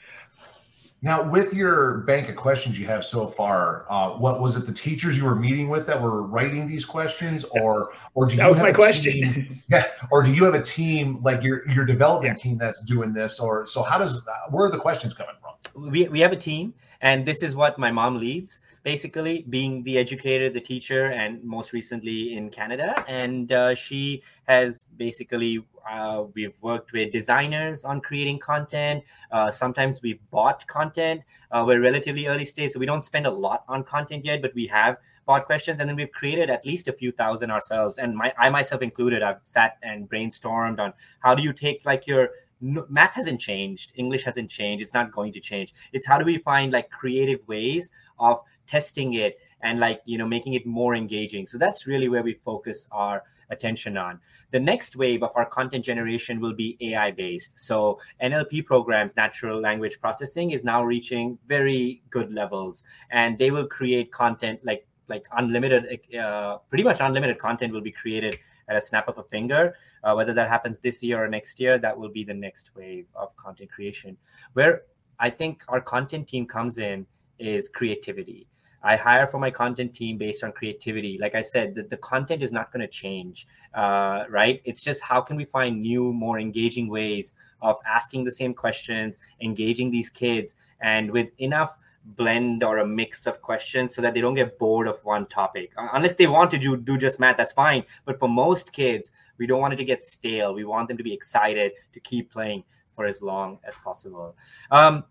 [1.01, 4.65] Now, with your bank of questions you have so far, uh, what was it?
[4.65, 8.39] The teachers you were meeting with that were writing these questions, or or do you
[8.39, 9.13] That was have my a question.
[9.13, 13.13] team- yeah, or do you have a team like your your development team that's doing
[13.13, 13.81] this, or so?
[13.81, 15.48] How does uh, where are the questions coming from?
[15.75, 19.97] We, we have a team and this is what my mom leads basically being the
[19.97, 23.03] educator the teacher and most recently in canada.
[23.07, 29.03] And uh, she has basically uh, we've worked with designers on creating content.
[29.31, 31.21] Uh, sometimes we've bought content.
[31.51, 34.53] Uh, we're relatively early stage so we don't spend a lot on content yet but
[34.53, 37.97] we have bought questions and then we've created at least a few thousand ourselves.
[37.97, 42.07] And my i myself included i've sat and brainstormed on how do you take like
[42.07, 42.29] your
[42.61, 43.93] no, math hasn't changed.
[43.95, 44.83] English hasn't changed.
[44.83, 45.73] It's not going to change.
[45.93, 50.27] It's how do we find like creative ways of testing it and like you know
[50.27, 51.47] making it more engaging.
[51.47, 54.19] So that's really where we focus our attention on.
[54.51, 59.59] The next wave of our content generation will be ai based so nlp programs natural
[59.59, 62.83] language processing is now reaching very good levels.
[63.11, 67.91] And they will create content like like unlimited uh, pretty much unlimited content will be
[67.91, 68.37] created
[68.69, 69.75] at a snap of a finger.
[70.03, 73.05] Uh, whether that happens this year or next year that will be the next wave
[73.15, 74.15] of content creation.
[74.53, 74.83] Where
[75.19, 77.05] i think our content team comes in
[77.39, 78.47] is creativity.
[78.81, 81.17] I hire for my content team based on creativity.
[81.19, 84.61] Like i said the, the content is not going to change uh, right?
[84.65, 89.19] It's just how can we find new more engaging ways of asking the same questions
[89.41, 91.77] engaging these kids and with enough
[92.15, 95.73] blend or a mix of questions so that they don't get bored of one topic.
[95.93, 97.83] Unless they want to do, do just math that's fine.
[98.05, 100.53] But for most kids we don't want it to get stale.
[100.53, 102.63] We want them to be excited to keep playing
[102.95, 104.35] for as long as possible.
[104.71, 105.05] Um,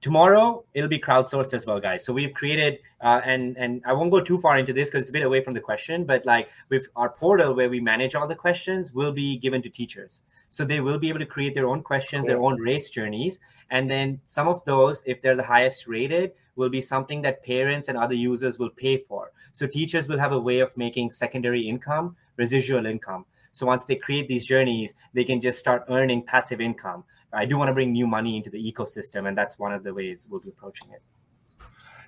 [0.00, 2.04] tomorrow it'll be crowdsourced as well guys.
[2.04, 5.10] So we've created uh, and and i won't go too far into this because it's
[5.10, 8.26] a bit away from the question but like with our portal where we manage all
[8.26, 11.66] the questions will be given to teachers so they will be able to create their
[11.66, 13.38] own questions their own race journeys.
[13.70, 17.88] And then some of those if they're the highest rated will be something that parents
[17.88, 19.32] and other users will pay for.
[19.52, 23.24] So teachers will have a way of making secondary income residual income.
[23.52, 27.04] So once they create these journeys they can just start earning passive income.
[27.32, 29.92] I do want to bring new money into the ecosystem and that's one of the
[29.92, 31.02] ways we'll be approaching it.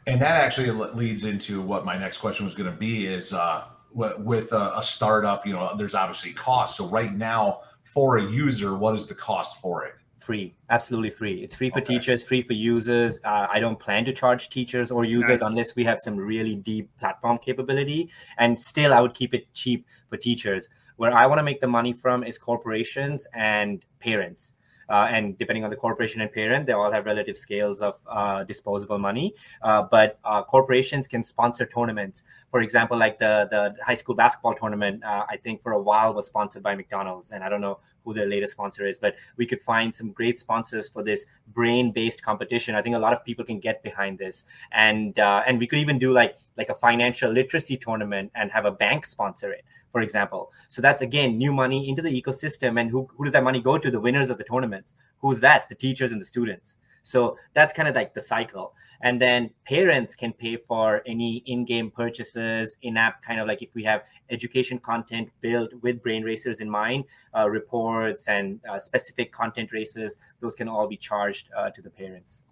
[0.06, 3.64] And that actually leads into what my next question was going to be is uh,
[3.92, 6.76] with a, a startup, you know, there's obviously cost.
[6.76, 7.60] So right now
[7.92, 9.94] for a user, what is the cost for it?
[10.28, 11.94] free absolutely free it's free for okay.
[11.94, 15.48] teachers free for users uh, i don't plan to charge teachers or users nice.
[15.48, 19.86] unless we have some really deep platform capability and still i would keep it cheap
[20.10, 24.52] for teachers where i want to make the money from is corporations and parents
[24.88, 28.98] and depending on the corporation and parent, they all have relative scales of uh, disposable
[28.98, 29.34] money.
[29.62, 32.22] Uh, but uh, corporations can sponsor tournaments.
[32.50, 36.14] For example, like the the high school basketball tournament, uh, I think for a while
[36.14, 39.44] was sponsored by McDonald's, and I don't know who their latest sponsor is, but we
[39.44, 42.74] could find some great sponsors for this brain-based competition.
[42.74, 45.80] I think a lot of people can get behind this, and uh, and we could
[45.80, 50.00] even do like like a financial literacy tournament and have a bank sponsor it for
[50.00, 50.52] example.
[50.68, 52.80] So that's again new money into the ecosystem.
[52.80, 53.90] And who, who does that money go to?
[53.90, 54.94] The winners of the tournaments.
[55.18, 55.68] Who's that?
[55.68, 56.76] The teachers and the students.
[57.02, 58.74] So that's kind of like the cycle.
[59.00, 63.82] And then parents can pay for any in-game purchases, in-app kind of like if we
[63.84, 69.70] have education content built with brain racers in mind, uh, reports and uh, specific content
[69.72, 72.42] races, those can all be charged uh, to the parents.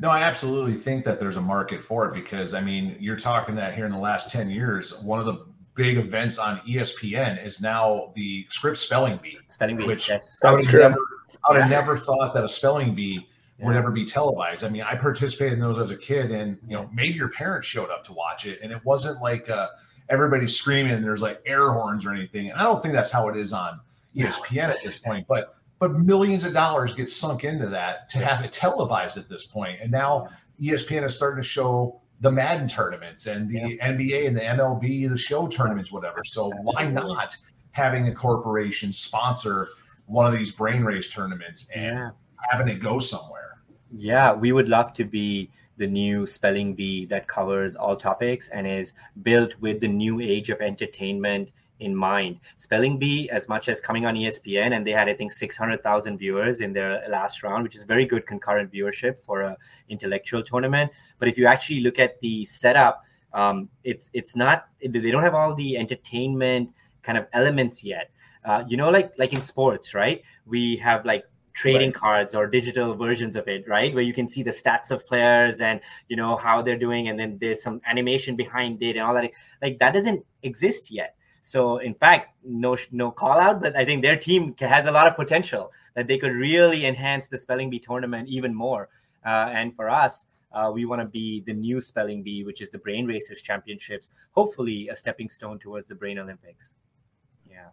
[0.00, 3.54] No, I absolutely think that there's a market for it because I mean, you're talking
[3.56, 7.60] that here in the last 10 years, one of the big events on ESPN is
[7.60, 9.38] now the Scripps spelling bee.
[9.48, 10.36] Spelling bee, which yes.
[10.44, 10.96] I would, never,
[11.48, 13.26] I would have never thought that a spelling bee
[13.58, 13.66] yeah.
[13.66, 14.64] would ever be televised.
[14.64, 17.66] I mean, I participated in those as a kid, and you know, maybe your parents
[17.66, 19.68] showed up to watch it, and it wasn't like uh,
[20.08, 22.50] everybody's screaming and there's like air horns or anything.
[22.50, 23.80] And I don't think that's how it is on
[24.16, 28.44] ESPN at this point, but but millions of dollars get sunk into that to have
[28.44, 30.28] it televised at this point, and now
[30.60, 33.92] ESPN is starting to show the Madden tournaments and the yeah.
[33.92, 36.22] NBA and the MLB, the show tournaments, whatever.
[36.24, 37.36] So why not
[37.72, 39.68] having a corporation sponsor
[40.06, 42.10] one of these brain race tournaments and yeah.
[42.50, 43.62] having it go somewhere?
[43.96, 48.66] Yeah, we would love to be the new spelling bee that covers all topics and
[48.66, 51.52] is built with the new age of entertainment
[51.84, 52.40] in mind.
[52.56, 55.82] Spelling Bee, as much as coming on ESPN, and they had I think six hundred
[55.82, 59.56] thousand viewers in their last round, which is very good concurrent viewership for a
[59.88, 60.90] intellectual tournament.
[61.18, 65.34] But if you actually look at the setup, um, it's it's not they don't have
[65.34, 66.70] all the entertainment
[67.02, 68.10] kind of elements yet.
[68.44, 70.22] Uh, you know, like like in sports, right?
[70.46, 71.94] We have like trading right.
[71.94, 75.60] cards or digital versions of it right where you can see the stats of players
[75.60, 79.14] and you know how they're doing and then there's some animation behind it and all
[79.14, 79.30] that
[79.62, 81.14] like that doesn't exist yet
[81.46, 85.06] so in fact, no no call out, but I think their team has a lot
[85.06, 88.88] of potential that they could really enhance the spelling bee tournament even more.
[89.26, 92.70] Uh, and for us, uh, we want to be the new spelling bee, which is
[92.70, 94.08] the Brain Racers Championships.
[94.30, 96.72] Hopefully, a stepping stone towards the Brain Olympics.
[97.46, 97.68] Yeah.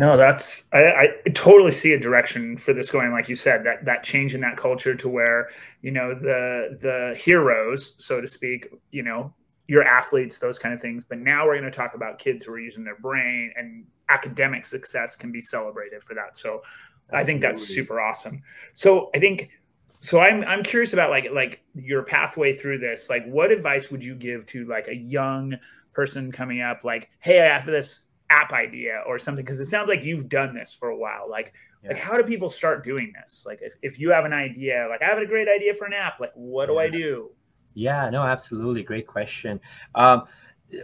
[0.00, 0.82] No, that's I,
[1.24, 4.40] I, totally see a direction for this going, like you said, that that change in
[4.40, 9.32] that culture to where you know the the heroes, so to speak, you know,
[9.72, 11.02] your athletes, those kind of things.
[11.02, 14.66] But now we're going to talk about kids who are using their brain and academic
[14.66, 16.36] success can be celebrated for that.
[16.36, 16.60] So
[17.08, 17.18] Absolutely.
[17.18, 18.42] I think that's super awesome.
[18.74, 19.48] So I think
[20.00, 23.08] so I'm I'm curious about like like your pathway through this.
[23.08, 25.56] Like what advice would you give to like a young
[25.94, 29.88] person coming up like, "Hey, I have this app idea or something because it sounds
[29.88, 31.30] like you've done this for a while.
[31.30, 31.92] Like yeah.
[31.92, 33.44] like how do people start doing this?
[33.46, 35.94] Like if, if you have an idea, like I have a great idea for an
[35.94, 37.30] app, like what do I do?
[37.74, 38.82] Yeah, no, absolutely.
[38.82, 39.60] Great question.
[39.94, 40.24] Um,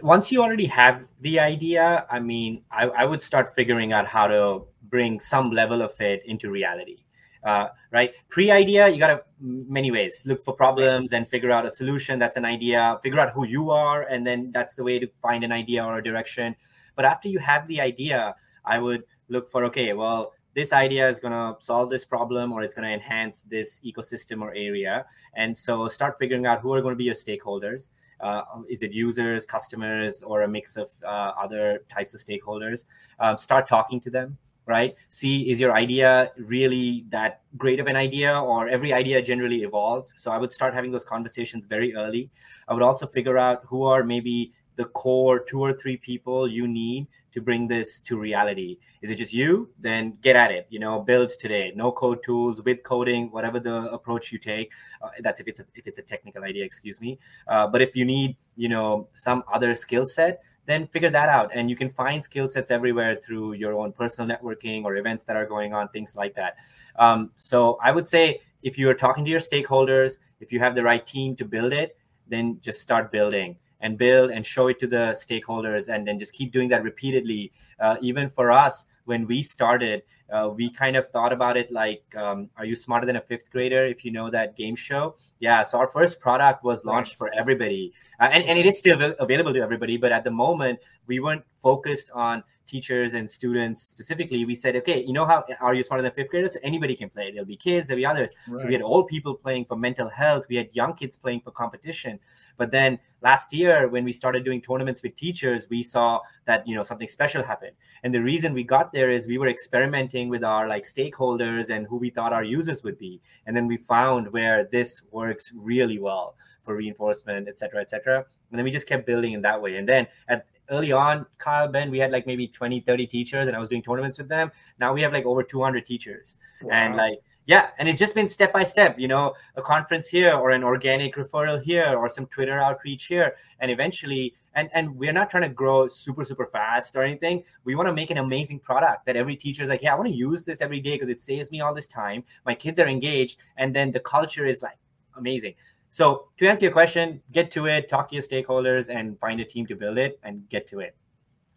[0.01, 4.27] once you already have the idea, I mean, I, I, would start figuring out how
[4.27, 6.97] to bring some level of it into reality.
[7.43, 8.13] Uh, right?
[8.29, 12.19] Pre idea, you got to many ways look for problems and figure out a solution.
[12.19, 12.99] That's an idea.
[13.01, 15.97] Figure out who you are, and then that's the way to find an idea or
[15.97, 16.55] a direction.
[16.95, 21.19] But after you have the idea, I would look for okay, well, this idea is
[21.19, 25.05] going to solve this problem or it's going to enhance this ecosystem or area.
[25.35, 27.89] And so start figuring out who are going to be your stakeholders.
[28.19, 32.85] Uh, is it users, customers, or a mix of uh, other types of stakeholders?
[33.19, 34.95] Um, start talking to them, right?
[35.09, 40.13] See, is your idea really that great of an idea, or every idea generally evolves?
[40.17, 42.29] So I would start having those conversations very early.
[42.67, 46.65] I would also figure out who are maybe the core two or three people you
[46.65, 48.77] need to bring this to reality.
[49.01, 49.69] Is it just you?
[49.77, 51.73] Then get at it you know build today.
[51.75, 54.71] No code tools with coding whatever the approach you take.
[55.01, 57.19] Uh, that's if it's a, if it's a technical idea excuse me.
[57.49, 61.49] Uh, but if you need you know some other skill set then figure that out.
[61.53, 65.35] And you can find skill sets everywhere through your own personal networking or events that
[65.35, 66.55] are going on things like that.
[66.97, 70.73] Um, so i would say if you are talking to your stakeholders if you have
[70.75, 71.97] the right team to build it
[72.29, 76.33] then just start building and build and show it to the stakeholders and then just
[76.33, 77.51] keep doing that repeatedly.
[77.79, 82.03] Uh, even for us when we started uh, we kind of thought about it like
[82.15, 85.15] um, are you smarter than a fifth grader if you know that game show?
[85.39, 87.93] Yeah so our first product was launched for everybody.
[88.19, 91.43] Uh, and, and it is still available to everybody but at the moment we weren't
[91.61, 94.45] focused on teachers and students specifically.
[94.45, 96.53] We said okay you know how are you smarter than fifth graders?
[96.53, 97.31] So anybody can play.
[97.31, 98.31] There'll be kids there'll be others.
[98.47, 98.61] Right.
[98.61, 100.45] so we had old people playing for mental health.
[100.49, 102.19] We had young kids playing for competition
[102.59, 106.75] but then last year, when we started doing tournaments with teachers, we saw that you
[106.75, 107.71] know something special happened.
[108.03, 111.87] And the reason we got there is we were experimenting with our like stakeholders and
[111.87, 113.21] who we thought our users would be.
[113.47, 116.35] And then we found where this works really well
[116.65, 118.17] for reinforcement, et cetera, et cetera.
[118.17, 119.77] And then we just kept building in that way.
[119.77, 123.55] And then at early on, Kyle, Ben, we had like maybe 20, 30 teachers and
[123.55, 124.51] I was doing tournaments with them.
[124.79, 126.35] Now we have like over 200 teachers.
[126.61, 126.73] Wow.
[126.73, 127.19] And like
[127.49, 130.63] yeah and it's just been step by step you know a conference here or an
[130.63, 135.43] organic referral here or some twitter outreach here and eventually and and we're not trying
[135.43, 137.43] to grow super super fast or anything.
[137.63, 140.09] We want to make an amazing product that every teacher is like yeah i want
[140.09, 142.23] to use this every day because it saves me all this time.
[142.45, 144.77] My kids are engaged and then the culture is like
[145.17, 145.53] amazing.
[145.91, 149.45] So to answer your question get to it talk to your stakeholders and find a
[149.45, 150.95] team to build it and get to it.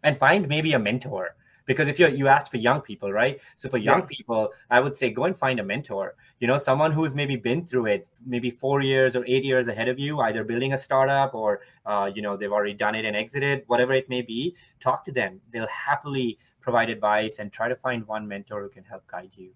[0.03, 1.35] And find maybe a mentor
[1.65, 4.05] because if you you asked for young people right so for young yeah.
[4.09, 7.65] people i would say go and find a mentor you know someone who's maybe been
[7.65, 11.33] through it maybe four years or eight years ahead of you either building a startup
[11.33, 15.03] or uh, you know they've already done it and exited whatever it may be talk
[15.05, 19.05] to them they'll happily provide advice and try to find one mentor who can help
[19.07, 19.51] guide you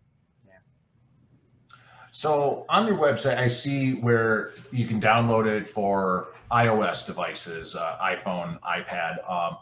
[0.46, 0.54] Yeah.
[2.12, 7.98] so on your website, I see where you can download it for iOS devices, uh,
[8.02, 9.30] iPhone, iPad.
[9.30, 9.58] Um,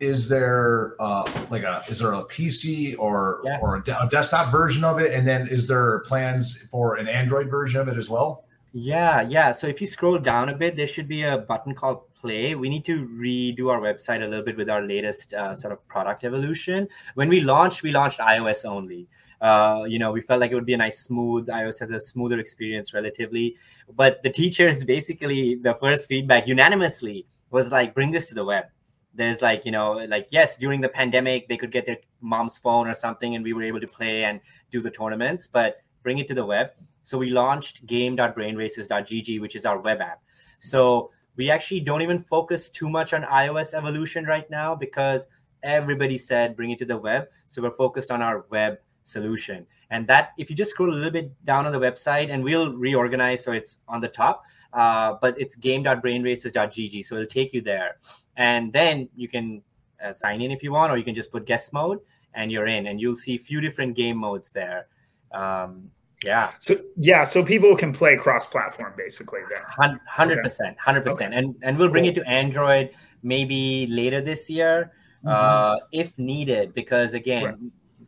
[0.00, 3.58] is there uh, like a is there a PC or yeah.
[3.60, 7.06] or a, de- a, desktop version of it, and then is there plans for an
[7.06, 8.44] Android version of it as well?
[8.72, 9.52] Yeah, yeah.
[9.52, 12.54] So if you scroll down a bit, there should be a button called Play.
[12.54, 15.86] We need to redo our website a little bit with our latest uh, sort of
[15.88, 16.88] product evolution.
[17.14, 19.08] When we launched, we launched iOS only.
[19.40, 21.48] Uh, you know, we felt like it would be a nice smooth.
[21.48, 23.56] iOS has a smoother experience relatively,
[23.96, 28.66] but the teachers basically the first feedback unanimously was like, bring this to the web
[29.14, 32.86] there's like you know like yes during the pandemic they could get their mom's phone
[32.86, 34.40] or something and we were able to play and
[34.70, 36.70] do the tournaments but bring it to the web.
[37.02, 40.22] So we launched game.brainracers.gg which is our web app.
[40.60, 45.26] So we actually don't even focus too much on ios evolution right now because
[45.62, 47.28] everybody said bring it to the web.
[47.48, 49.66] So we're focused on our web solution.
[49.90, 52.72] And that if you just scroll a little bit down on the website and we'll
[52.74, 57.98] reorganize so it's on the top uh, but it's game.brainracers.gg so it'll take you there.
[58.36, 59.62] And then you can
[60.02, 61.98] uh, sign in if you want or you can just put guest mode
[62.34, 64.86] and you're in and you'll see a few different game modes there.
[65.32, 65.90] Um,
[66.24, 66.52] yeah.
[66.58, 69.94] So yeah so people can play cross-platform basically then.
[70.08, 72.10] 100% 100% and and we'll bring cool.
[72.12, 72.90] it to android
[73.22, 74.92] maybe later this year
[75.24, 75.28] mm-hmm.
[75.28, 77.54] uh, if needed because again right.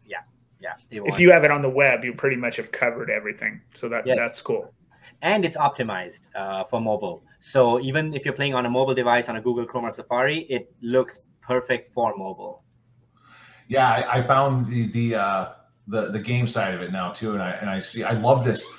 [0.05, 0.19] yeah
[0.61, 3.63] yeah if you have it on the web you pretty much have covered everything.
[3.75, 4.17] So that yes.
[4.19, 4.75] that's cool
[5.23, 7.23] and it's optimized uh, for mobile.
[7.41, 10.41] So even if you're playing on a mobile device on a Google Chrome or Safari,
[10.51, 12.63] it looks perfect for mobile.
[13.69, 15.49] Yeah, I, I found the the uh,
[15.87, 18.45] the the game side of it now too, and I and I see I love
[18.45, 18.71] this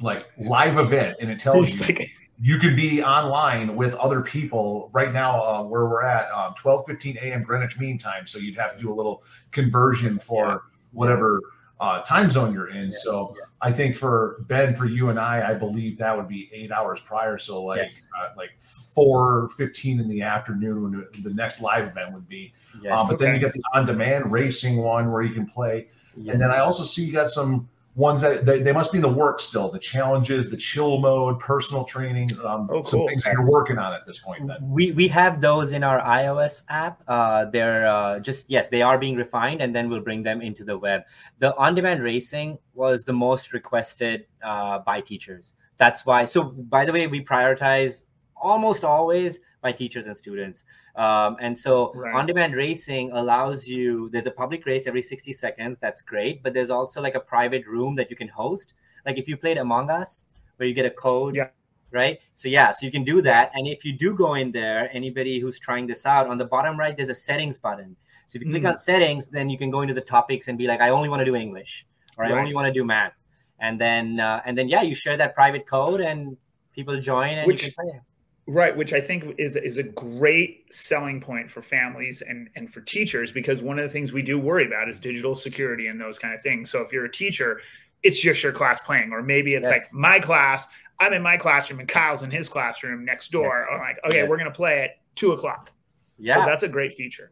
[0.00, 1.80] like live event, and it tells you.
[1.80, 2.10] Like,
[2.44, 6.86] you could be online with other people right now uh, where we're at um, 12
[6.86, 9.22] 15 a.m greenwich mean time so you'd have to do a little
[9.52, 11.40] conversion for whatever
[11.78, 12.90] uh, time zone you're in.
[12.90, 13.36] So.
[13.64, 17.00] I think for Ben, for you and I, I believe that would be eight hours
[17.00, 17.38] prior.
[17.38, 18.08] So like yes.
[18.20, 22.52] uh, like four fifteen in the afternoon when the next live event would be.
[22.82, 23.26] Yes, um, but okay.
[23.26, 26.32] then you get the on demand racing one where you can play, yes.
[26.32, 29.02] and then I also see you got some ones that they, they, must be in
[29.02, 33.08] the work still the challenges the chill mode personal training um, oh, some cool.
[33.08, 34.56] things that you're working on at this point then.
[34.62, 38.98] we we have those in our ios app uh, they're uh, just yes they are
[38.98, 41.02] being refined and then we'll bring them into the web
[41.38, 46.92] the on-demand racing was the most requested uh, by teachers that's why so by the
[46.92, 48.04] way we prioritize
[48.42, 50.64] almost always by teachers and students.
[50.96, 52.14] Um, and so right.
[52.14, 55.78] on demand racing allows you, there's a public race every 60 seconds.
[55.78, 56.42] That's great.
[56.42, 58.74] But there's also like a private room that you can host.
[59.06, 60.24] Like if you played Among Us,
[60.56, 61.34] where you get a code.
[61.34, 61.48] Yeah.
[61.90, 62.20] Right.
[62.32, 63.50] So, yeah, so you can do that.
[63.54, 66.78] And if you do go in there, anybody who's trying this out, on the bottom
[66.78, 67.96] right, there's a settings button.
[68.26, 68.70] So if you click mm.
[68.70, 71.20] on settings, then you can go into the topics and be like, I only want
[71.20, 71.84] to do English
[72.16, 72.32] or right.
[72.32, 73.12] I only want to do math.
[73.58, 76.36] And then, uh, and then, yeah, you share that private code and
[76.74, 78.00] people join and Which, you can play.
[78.48, 82.80] Right, which I think is is a great selling point for families and and for
[82.80, 86.18] teachers because one of the things we do worry about is digital security and those
[86.18, 86.68] kind of things.
[86.68, 87.60] So if you're a teacher,
[88.02, 89.72] it's just your class playing, or maybe it's yes.
[89.72, 90.66] like my class.
[90.98, 93.52] I'm in my classroom and Kyle's in his classroom next door.
[93.56, 93.68] Yes.
[93.72, 94.28] I'm like, okay, yes.
[94.28, 95.70] we're gonna play at two o'clock.
[96.18, 97.30] Yeah, so that's a great feature.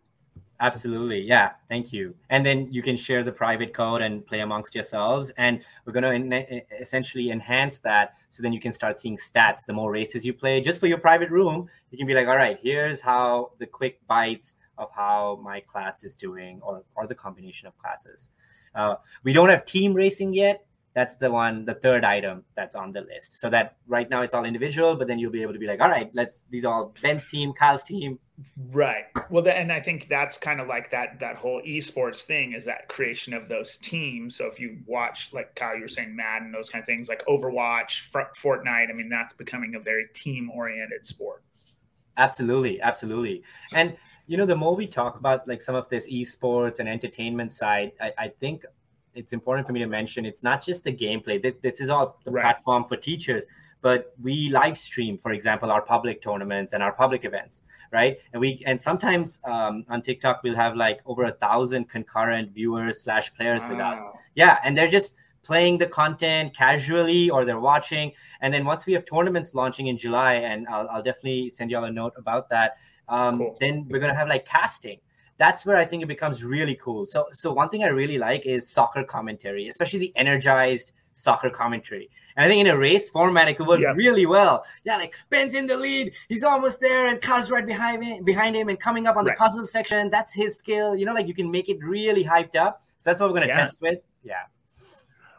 [0.60, 1.22] Absolutely.
[1.22, 1.52] Yeah.
[1.70, 2.14] Thank you.
[2.28, 5.32] And then you can share the private code and play amongst yourselves.
[5.38, 8.14] And we're going to essentially enhance that.
[8.28, 9.64] So then you can start seeing stats.
[9.64, 12.36] The more races you play, just for your private room, you can be like, all
[12.36, 17.14] right, here's how the quick bites of how my class is doing or, or the
[17.14, 18.28] combination of classes.
[18.74, 22.92] Uh, we don't have team racing yet that's the one the third item that's on
[22.92, 25.58] the list so that right now it's all individual but then you'll be able to
[25.58, 28.18] be like all right let's these are all ben's team kyle's team
[28.72, 29.04] right.
[29.30, 32.88] Well and i think that's kind of like that that whole esports thing is that
[32.88, 34.36] creation of those teams.
[34.36, 37.24] So if you watch like kyle you were saying madden those kind of things like
[37.26, 41.42] overwatch fortnite i mean that's becoming a very team oriented sport.
[42.16, 43.42] Absolutely absolutely.
[43.72, 47.52] And you know the more we talk about like some of this esports and entertainment
[47.52, 48.64] side i, I think
[49.14, 51.54] it's important for me to mention it's not just the gameplay.
[51.62, 52.42] This is all the right.
[52.42, 53.44] platform for teachers,
[53.82, 57.62] but we live stream, for example, our public tournaments and our public events,
[57.92, 58.18] right?
[58.32, 63.00] And we and sometimes um, on TikTok we'll have like over a thousand concurrent viewers
[63.00, 63.70] slash players wow.
[63.70, 64.04] with us.
[64.34, 68.12] Yeah, and they're just playing the content casually or they're watching.
[68.42, 71.78] And then once we have tournaments launching in July, and I'll, I'll definitely send you
[71.78, 72.76] all a note about that.
[73.08, 73.56] Um, cool.
[73.60, 75.00] Then we're gonna have like casting
[75.40, 77.06] that's where I think it becomes really cool.
[77.06, 82.10] So, so one thing I really like is soccer commentary, especially the energized soccer commentary.
[82.36, 83.92] And I think in a race format, it could work yeah.
[83.92, 84.64] really well.
[84.84, 88.56] Yeah, like Ben's in the lead, he's almost there, and Kyle's right behind him, behind
[88.56, 89.36] him, and coming up on right.
[89.36, 90.10] the puzzle section.
[90.10, 90.94] That's his skill.
[90.94, 92.82] You know, like you can make it really hyped up.
[92.98, 93.58] So that's what we're gonna yeah.
[93.58, 93.98] test with.
[94.22, 94.34] Yeah.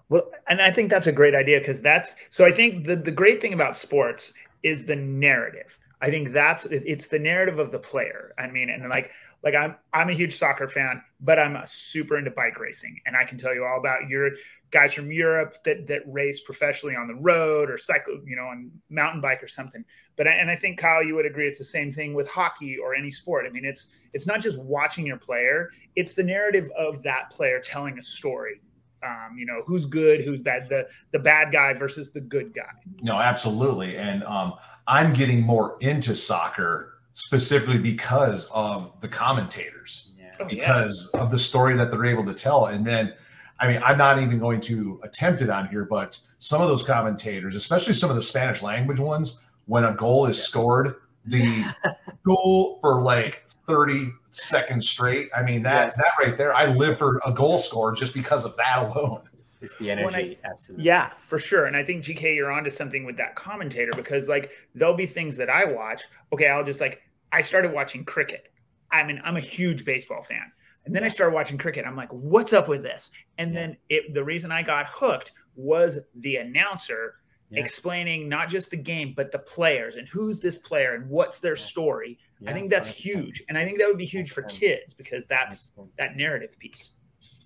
[0.09, 2.45] Well, and I think that's a great idea because that's so.
[2.45, 5.77] I think the the great thing about sports is the narrative.
[6.01, 8.33] I think that's it's the narrative of the player.
[8.37, 9.11] I mean, and like
[9.43, 13.23] like I'm I'm a huge soccer fan, but I'm super into bike racing, and I
[13.23, 14.31] can tell you all about your
[14.71, 18.71] guys from Europe that that race professionally on the road or cycle, you know, on
[18.89, 19.83] mountain bike or something.
[20.15, 22.95] But and I think Kyle, you would agree, it's the same thing with hockey or
[22.95, 23.45] any sport.
[23.45, 27.59] I mean, it's it's not just watching your player; it's the narrative of that player
[27.59, 28.61] telling a story.
[29.03, 32.69] Um, you know, who's good, who's bad, the the bad guy versus the good guy.
[33.01, 34.53] No, absolutely, and um,
[34.87, 40.35] I'm getting more into soccer specifically because of the commentators, yeah.
[40.39, 41.21] Oh, because yeah.
[41.21, 42.67] of the story that they're able to tell.
[42.67, 43.13] And then,
[43.61, 46.83] I mean, I'm not even going to attempt it on here, but some of those
[46.83, 50.43] commentators, especially some of the Spanish language ones, when a goal is yeah.
[50.43, 50.95] scored,
[51.25, 51.63] the
[52.25, 55.29] goal for like 30 seconds straight.
[55.35, 55.97] I mean, that yes.
[55.97, 59.21] that right there, I live for a goal score just because of that alone.
[59.61, 60.85] It's the energy, I, absolutely.
[60.85, 61.65] Yeah, for sure.
[61.65, 65.37] And I think GK, you're onto something with that commentator because like there'll be things
[65.37, 66.01] that I watch.
[66.33, 68.51] Okay, I'll just like I started watching cricket.
[68.91, 70.51] I mean, I'm a huge baseball fan.
[70.85, 71.85] And then I started watching cricket.
[71.85, 73.11] I'm like, what's up with this?
[73.37, 77.15] And then it the reason I got hooked was the announcer
[77.49, 77.59] yeah.
[77.59, 81.55] explaining not just the game, but the players and who's this player and what's their
[81.55, 82.17] story.
[82.39, 82.49] Yeah.
[82.49, 83.43] I think that's huge.
[83.49, 86.95] And I think that would be huge for kids because that's that narrative piece.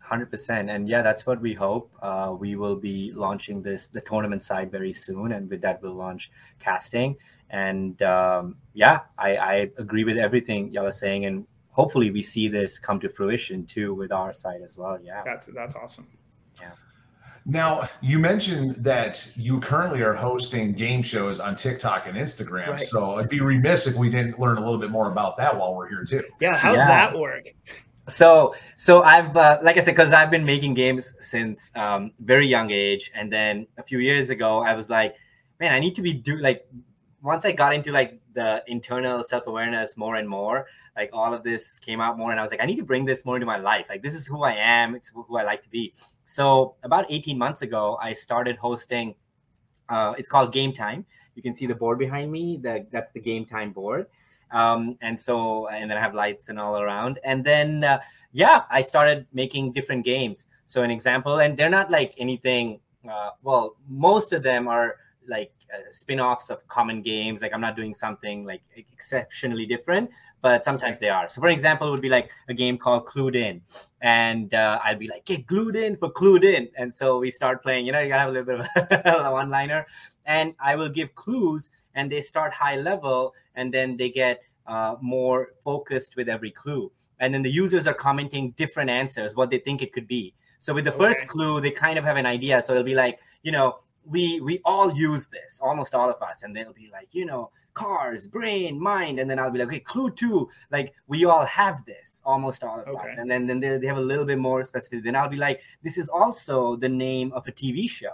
[0.10, 4.44] 100% and yeah that's what we hope uh, we will be launching this the tournament
[4.44, 7.16] side very soon and with that we'll launch casting
[7.50, 12.48] and um, yeah I, I agree with everything y'all are saying and hopefully we see
[12.48, 15.22] this come to fruition too with our side as well yeah.
[15.26, 16.08] That's that's awesome.
[16.60, 16.72] Yeah.
[17.46, 22.80] Now you mentioned that you currently are hosting game shows on tiktok and instagram right.
[22.80, 25.76] so i'd be remiss if we didn't learn a little bit more about that while
[25.76, 26.24] we're here too.
[26.40, 26.88] Yeah how's yeah.
[26.88, 27.46] that work?
[28.08, 32.48] So so i've uh, like i said because i've been making games since um, very
[32.48, 35.16] young age and then a few years ago i was like
[35.60, 36.68] man i need to be do like
[37.26, 41.78] once i got into like the internal self-awareness more and more like all of this
[41.80, 43.58] came out more and i was like i need to bring this more into my
[43.58, 47.06] life like this is who i am it's who i like to be so about
[47.10, 49.16] 18 months ago i started hosting
[49.90, 51.06] uh, it's called game time
[51.36, 54.08] you can see the board behind me that that's the game time board
[54.52, 57.20] um, and so and then I have lights and all around.
[57.24, 58.00] And then uh,
[58.32, 60.48] yeah, I started making different games.
[60.66, 62.80] So an example, and they're not like anything.
[63.10, 64.98] Uh, well, most of them are
[65.28, 67.42] like uh, spin-offs of common games.
[67.42, 70.10] Like I'm not doing something like exceptionally different,
[70.42, 71.28] but sometimes they are.
[71.28, 73.62] So for example, it would be like a game called Clued In,
[74.02, 77.64] and uh, I'd be like, get glued in for Clued In, and so we start
[77.64, 77.86] playing.
[77.86, 79.86] You know, you gotta have a little bit of a one-liner,
[80.26, 84.96] and I will give clues, and they start high level, and then they get uh,
[85.02, 86.92] more focused with every clue.
[87.20, 90.34] And then the users are commenting different answers, what they think it could be.
[90.60, 91.14] So with the okay.
[91.14, 92.62] first clue, they kind of have an idea.
[92.62, 96.44] So it'll be like, you know, we we all use this, almost all of us,
[96.44, 99.80] and they'll be like, you know, cars, brain, mind, and then I'll be like, okay,
[99.80, 103.06] clue two, like we all have this, almost all of okay.
[103.06, 105.04] us, and then then they, they have a little bit more specific.
[105.04, 108.14] Then I'll be like, this is also the name of a TV show.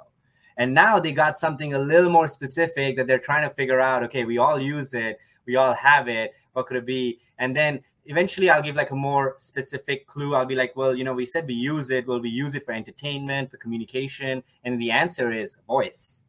[0.58, 4.04] And now they got something a little more specific that they're trying to figure out.
[4.04, 7.80] Okay, we all use it we all have it what could it be and then
[8.06, 10.36] eventually i'll give like a more specific clue.
[10.36, 12.08] I'll be like well you know we said we use it.
[12.08, 14.44] Well we use it for entertainment for communication.
[14.64, 16.22] And the answer is voice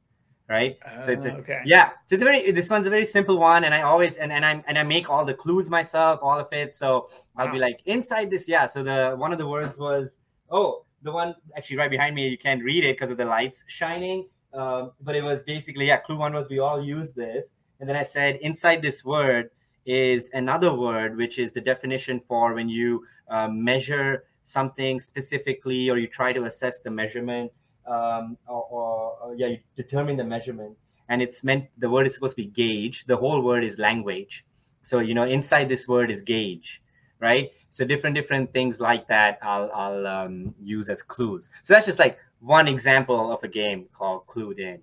[0.49, 0.77] right?
[1.01, 1.61] So it's a, Oh, okay.
[1.65, 1.91] yeah.
[2.07, 3.65] So it's a very this one's a very simple one.
[3.65, 6.53] And i always and, and i and i make all the clues myself all of
[6.53, 6.75] it.
[6.75, 8.67] So i'll be like inside this yeah.
[8.67, 10.19] So the one of the words was
[10.51, 13.65] oh the one actually right behind me you can't read it because of the lights
[13.67, 14.29] shining.
[14.53, 17.47] Um, but it was basically yeah clue one was we all use this.
[17.81, 19.51] And then i said inside this word
[19.87, 25.99] is another word which is the definition for when you uh, measure something specifically or
[25.99, 27.51] you try to assess the measurement
[27.87, 30.77] um, or, or, or yeah you determine the measurement.
[31.09, 33.05] And it's meant the word is supposed to be gauge.
[33.05, 34.45] The whole word is language.
[34.83, 36.83] So you know inside this word is gauge
[37.23, 37.53] right?
[37.71, 41.49] So different different things like that i'll i'll um, use as clues.
[41.63, 44.81] So that's just like one example of a game called clued in.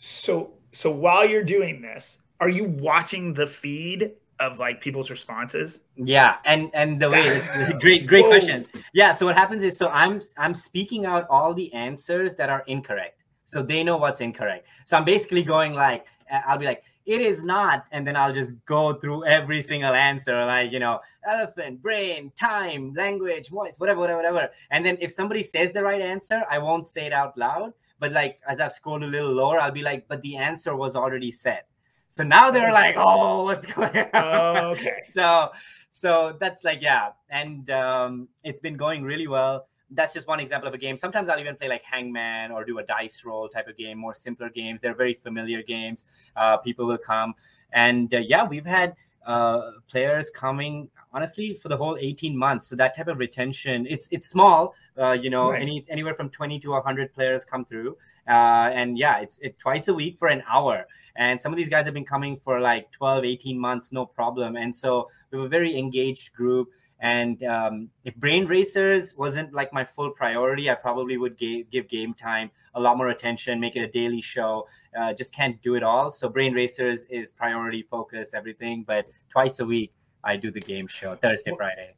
[0.00, 5.82] So so while you're doing this, are you watching the feed of like people's responses?
[5.96, 7.40] yeah and and the way
[7.80, 8.30] great great Whoa.
[8.30, 12.48] question yeah so what happens is so i'm i'm speaking out all the answers that
[12.48, 13.22] are incorrect.
[13.46, 14.66] So they know what's incorrect.
[14.84, 16.06] So i'm basically going like
[16.46, 20.44] i'll be like it is not and then i'll just go through every single answer
[20.44, 24.50] like you know elephant brain time language voice whatever whatever whatever.
[24.70, 28.12] And then if somebody says the right answer i won't say it out loud but
[28.12, 31.30] like as i've scrolled a little lower i'll be like but the answer was already
[31.30, 31.62] said
[32.08, 34.56] so now they're like oh what's going on?
[34.76, 35.00] Okay.
[35.10, 35.50] so
[35.90, 37.10] so that's like yeah.
[37.30, 39.66] And um, it's been going really well.
[39.90, 40.96] That's just one example of a game.
[40.96, 44.14] Sometimes i'll even play like hangman or do a dice roll type of game more
[44.14, 44.80] simpler games.
[44.80, 46.04] They're very familiar games.
[46.36, 47.34] Uh, people will come.
[47.72, 48.94] And uh, yeah we've had
[49.26, 52.66] uh, players coming honestly for the whole 18 months.
[52.68, 54.74] So that type of retention it's it's small.
[54.98, 55.62] Uh, you know Right.
[55.62, 57.96] any anywhere from 20 to 100 players come through
[58.28, 60.86] uh, and yeah it's it twice a week for an hour.
[61.16, 64.56] And some of these guys have been coming for like 12 18 months no problem.
[64.56, 66.68] And so we have a very engaged group.
[67.00, 71.88] And um, if brain racers wasn't like my full priority i probably would ga- give
[71.88, 74.68] game time a lot more attention make it a daily show.
[74.98, 76.10] Uh, just can't do it all.
[76.10, 78.84] So brain racers is priority focus everything.
[78.86, 79.92] But twice a week
[80.24, 81.94] i do the game show thursday friday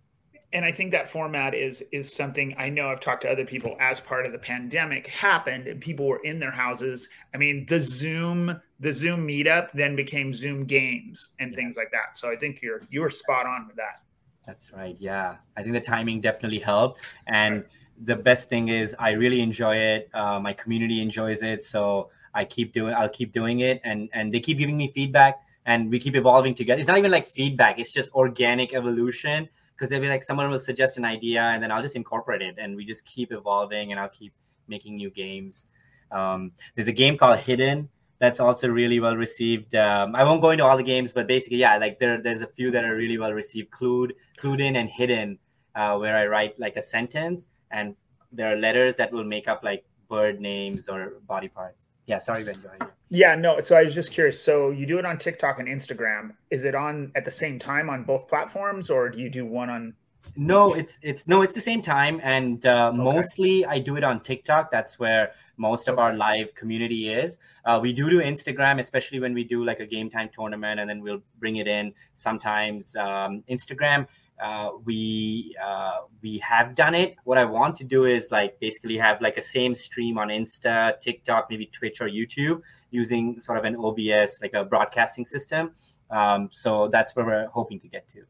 [0.53, 3.77] and I think that format is is something I know I've talked to other people
[3.81, 7.09] as part of the pandemic happened and people were in their houses.
[7.35, 12.17] I mean, the Zoom the Zoom meetup then became Zoom games and things like that.
[12.17, 14.03] So I think you're you were spot on with that.
[14.45, 14.97] That's right.
[14.99, 15.37] Yeah.
[15.57, 17.09] I think the timing definitely helped.
[17.29, 17.65] And
[18.05, 20.09] the best thing is I really enjoy it.
[20.15, 21.63] Uh, my community enjoys it.
[21.65, 25.41] So I keep doing I'll keep doing it and and they keep giving me feedback
[25.67, 26.81] and we keep evolving together.
[26.81, 29.49] It's not even like feedback, it's just organic evolution.
[29.81, 32.57] Because they'll be like someone will suggest an idea and then I'll just incorporate it
[32.59, 34.35] and we just keep evolving and I'll keep
[34.69, 35.65] making new games.
[36.13, 39.75] Um, there's a game called Hidden that's also really well received.
[39.75, 42.47] Um, I won't go into all the games, but basically, yeah, like there, there's a
[42.47, 43.71] few that are really well received.
[43.71, 45.39] Clued, clued in, and hidden,
[45.75, 47.97] uh, where I write like a sentence, and
[48.31, 51.87] there are letters that will make up like bird names or body parts.
[52.05, 52.61] Yeah, sorry, Ben.
[52.61, 52.93] Go ahead.
[53.11, 53.59] Yeah, no.
[53.59, 54.41] So I was just curious.
[54.41, 56.33] So you do it on TikTok and Instagram.
[56.51, 59.69] Is it on at the same time on both platforms, or do you do one
[59.69, 59.95] on?
[60.37, 64.21] No, it's it's no, it's the same time, and uh, mostly I do it on
[64.21, 64.71] TikTok.
[64.71, 67.37] That's where most of our live community is.
[67.65, 70.89] Uh, we do do Instagram, especially when we do like a game time tournament, and
[70.89, 72.95] then we'll bring it in sometimes.
[72.95, 74.07] Um, Instagram,
[74.43, 77.17] uh, we uh, we have done it.
[77.25, 80.99] What I want to do is like basically have like a same stream on Insta,
[81.01, 85.73] TikTok, maybe Twitch or YouTube, using sort of an OBS like a broadcasting system.
[86.11, 88.23] Um, so that's where we're hoping to get to.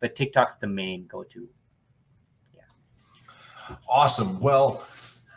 [0.00, 1.48] But TikTok's the main go-to.
[2.54, 3.76] Yeah.
[3.88, 4.40] Awesome.
[4.40, 4.84] Well,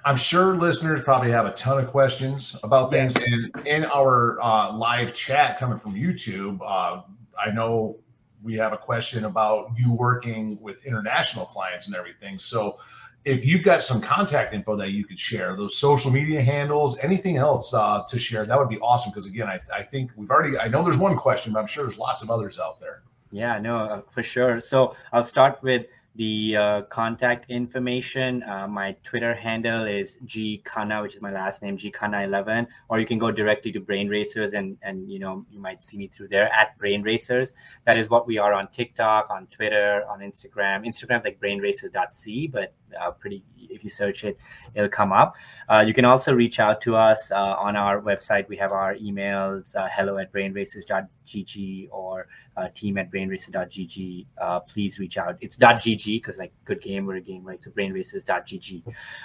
[0.03, 3.15] I'm sure listeners probably have a ton of questions about things.
[3.15, 3.27] Yes.
[3.55, 7.01] And in our uh, live chat coming from YouTube, uh,
[7.43, 7.99] I know
[8.43, 12.39] we have a question about you working with international clients and everything.
[12.39, 12.79] So
[13.23, 17.37] if you've got some contact info that you could share, those social media handles, anything
[17.37, 19.11] else uh, to share, that would be awesome.
[19.11, 21.83] Because again, I, I think we've already, I know there's one question, but I'm sure
[21.83, 23.03] there's lots of others out there.
[23.31, 24.59] Yeah, no, uh, for sure.
[24.59, 25.85] So I'll start with
[26.15, 28.43] the uh, contact information.
[28.43, 32.67] Uh, my Twitter handle is gkhanna, which is my last name, gkhanna11.
[32.89, 35.97] Or you can go directly to Brain Racers, and and you know you might see
[35.97, 37.53] me through there at Brain Racers.
[37.85, 40.85] That is what we are on TikTok, on Twitter, on Instagram.
[40.85, 43.43] Instagram's like brainracers.c, but uh, pretty.
[43.57, 44.37] If you search it,
[44.73, 45.35] it'll come up.
[45.69, 48.47] Uh, you can also reach out to us uh, on our website.
[48.47, 52.27] We have our emails: uh, hello at brainracers.gg or
[52.57, 54.25] uh, team at brainracers.gg.
[54.67, 55.37] Please reach out.
[55.41, 57.61] It's .gg because like good game, we're a game, right?
[57.61, 58.83] So brainracers.gg.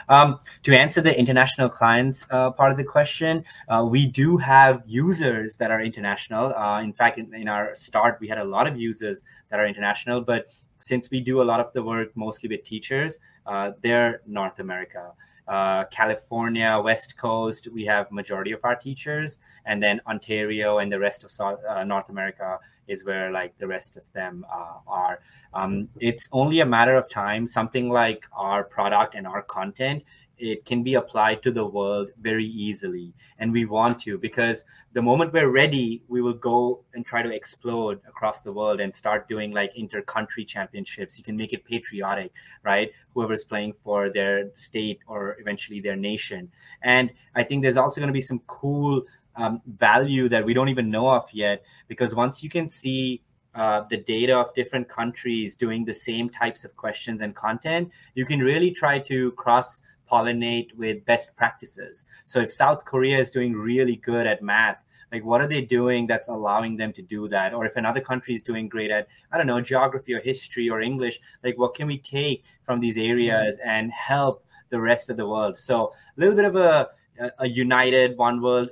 [0.09, 3.45] Um, to answer the international clients part of the question,
[3.85, 6.51] we do have users that are international.
[6.79, 10.21] In fact, in, in our start, we had a lot of users that are international,
[10.21, 10.47] but
[10.81, 15.13] since we do a lot of the work mostly with teachers, uh, they're North America.
[15.49, 20.99] Uh, California, West Coast, we have majority of our teachers, and then Ontario and the
[20.99, 22.59] rest of South, uh, North America
[22.89, 25.21] is where like the rest of them uh, are.
[25.55, 27.47] Um, it's only a matter of time.
[27.47, 30.03] Something like our product and our content
[30.39, 33.13] it can be applied to the world very easily.
[33.39, 37.31] And we want to because the moment we're ready we will go and try to
[37.31, 41.19] explode across the world and start doing like inter-country championships.
[41.19, 42.33] You can make it patriotic
[42.63, 42.91] right?
[43.15, 46.51] Whoever's playing for their state or eventually their nation.
[46.83, 49.03] And i think there's also going to be some cool
[49.37, 53.23] um, value that we don't even know of yet because once you can see
[53.55, 58.27] uh, the data of different countries doing the same types of questions and content, you
[58.27, 59.81] can really try to cross
[60.11, 62.05] pollinate with best practices.
[62.25, 64.79] So if South Korea is doing really good at math,
[65.13, 67.55] like what are they doing that's allowing them to do that?
[67.55, 70.81] Or if another country is doing great at, I don't know, geography or history or
[70.81, 75.27] English, like what can we take from these areas and help the rest of the
[75.27, 75.59] world?
[75.59, 76.91] So a little bit of a,
[77.39, 78.71] a united one world,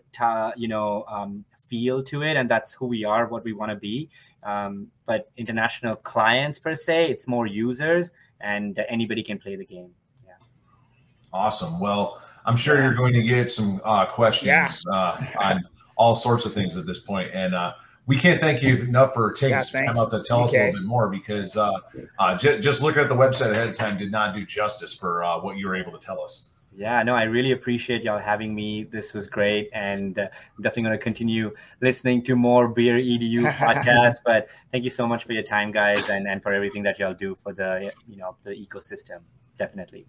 [0.57, 2.37] you know, um, feel to it.
[2.37, 4.11] And that's who we are, what we want to be.
[4.43, 9.91] Um, but international clients per se, it's more users and anybody can play the game.
[11.35, 11.81] Awesome.
[11.81, 14.95] Well, I'm sure you're going to get some uh, questions yeah.
[14.95, 15.65] uh, on
[15.97, 17.75] all sorts of things at this point, and uh,
[18.07, 20.59] we can't thank you enough for taking yeah, some time out to tell us a
[20.59, 21.73] little bit more because uh,
[22.21, 25.25] uh, j- just looking at the website ahead of time did not do justice for
[25.25, 26.51] uh, what you were able to tell us.
[26.77, 28.85] Yeah, no, I really appreciate y'all having me.
[28.85, 30.29] This was great, and I'm
[30.61, 34.17] definitely going to continue listening to more Beer EDU podcasts.
[34.25, 37.15] but thank you so much for your time, guys, and and for everything that y'all
[37.15, 39.21] do for the you know the ecosystem.
[39.59, 40.07] Definitely.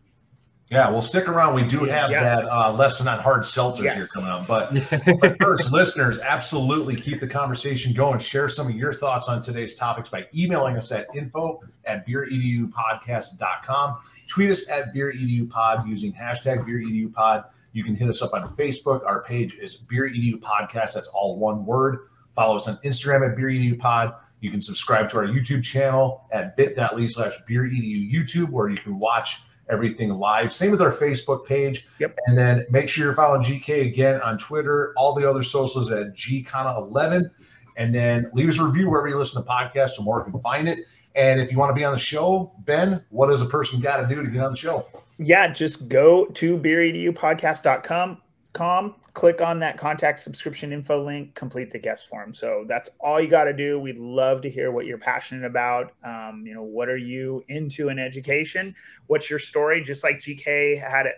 [0.72, 1.54] Yeah, well, stick around.
[1.54, 2.40] We do have yes.
[2.40, 3.96] that uh, lesson on hard seltzers yes.
[3.96, 4.48] here coming up.
[4.48, 4.74] But,
[5.22, 8.18] but first, listeners, absolutely keep the conversation going.
[8.18, 13.98] Share some of your thoughts on today's topics by emailing us at info at beeredupodcast.com.
[14.28, 17.46] Tweet us at beeredupod using hashtag beeredupod.
[17.74, 19.06] You can hit us up on Facebook.
[19.06, 20.96] Our page is Beer Edu Podcast.
[20.96, 22.08] That's all one word.
[22.34, 24.16] Follow us on Instagram at Beer Edu Pod.
[24.40, 28.78] You can subscribe to our YouTube channel at bit.ly slash Beer Edu YouTube, where you
[28.78, 30.54] can watch– everything live.
[30.54, 31.88] Same with our Facebook page.
[32.00, 32.18] Yep.
[32.28, 36.14] And then make sure you're following GK again on Twitter, all the other socials at
[36.14, 37.30] GKhanna11.
[37.78, 40.70] And then leave us a review wherever you listen to podcasts so more can find
[40.70, 40.80] it.
[41.16, 44.02] And if you want to be on the show, Ben, what does a person got
[44.02, 44.86] to do to get on the show?
[45.18, 48.18] Yeah, just go to beeredupodcast.com
[48.56, 52.34] com, click on that contact subscription info link, complete the guest form.
[52.36, 53.80] So that's all you got to do.
[53.80, 55.94] We'd love to hear what you're passionate about.
[56.04, 58.76] Um, you know, what are you into in education?
[59.08, 59.82] What's your story?
[59.82, 61.12] Just like GK had a,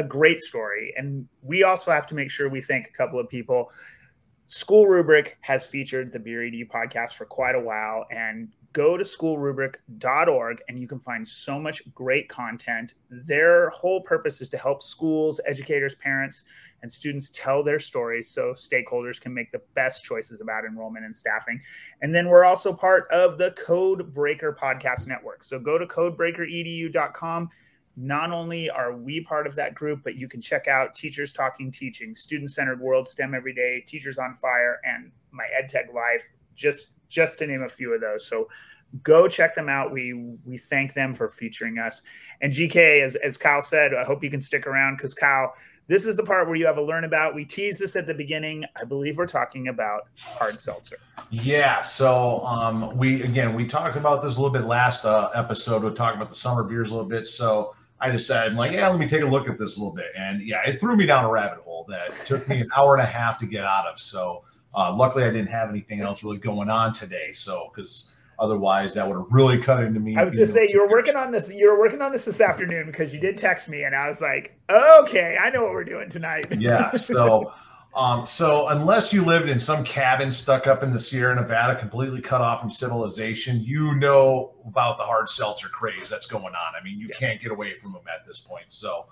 [0.00, 0.94] a great story.
[0.96, 3.72] And we also have to make sure we thank a couple of people.
[4.46, 9.04] School Rubric has featured the Beer EDU podcast for quite a while, and go to
[9.04, 12.92] schoolrubric.org and you can find so much great content.
[13.08, 16.44] Their whole purpose is to help schools, educators, parents,
[16.82, 21.16] and students tell their stories so stakeholders can make the best choices about enrollment and
[21.16, 21.58] staffing.
[22.02, 25.42] And then we're also part of the Code Breaker Podcast Network.
[25.42, 27.48] So go to codebreakeredu.com.
[27.96, 31.72] Not only are we part of that group, but you can check out Teachers Talking
[31.72, 36.28] Teaching, Student Centered World, STEM Every Day, Teachers on Fire, and My EdTech Life.
[36.54, 38.26] Just just to name a few of those.
[38.26, 38.48] So
[39.02, 39.92] go check them out.
[39.92, 42.02] We we thank them for featuring us.
[42.40, 45.54] And GK, as as Kyle said, I hope you can stick around because Kyle,
[45.88, 47.34] this is the part where you have a learn about.
[47.34, 48.64] We teased this at the beginning.
[48.80, 50.98] I believe we're talking about hard seltzer.
[51.30, 51.82] Yeah.
[51.82, 55.82] So um, we again we talked about this a little bit last uh, episode.
[55.82, 57.26] We talked about the summer beers a little bit.
[57.26, 59.94] So I decided, I'm like, yeah, let me take a look at this a little
[59.94, 60.12] bit.
[60.18, 63.02] And yeah, it threw me down a rabbit hole that took me an hour and
[63.02, 63.98] a half to get out of.
[63.98, 64.44] So
[64.76, 67.32] uh, luckily, I didn't have anything else really going on today.
[67.32, 70.16] So, because otherwise, that would have really cut into me.
[70.16, 71.48] I was just say you were working on this.
[71.48, 74.20] You were working on this this afternoon because you did text me, and I was
[74.20, 76.54] like, okay, I know what we're doing tonight.
[76.58, 76.92] yeah.
[76.92, 77.52] So,
[77.94, 82.20] um, so unless you lived in some cabin stuck up in the Sierra Nevada, completely
[82.20, 86.74] cut off from civilization, you know about the hard seltzer craze that's going on.
[86.78, 87.18] I mean, you yes.
[87.18, 88.70] can't get away from them at this point.
[88.70, 89.06] So,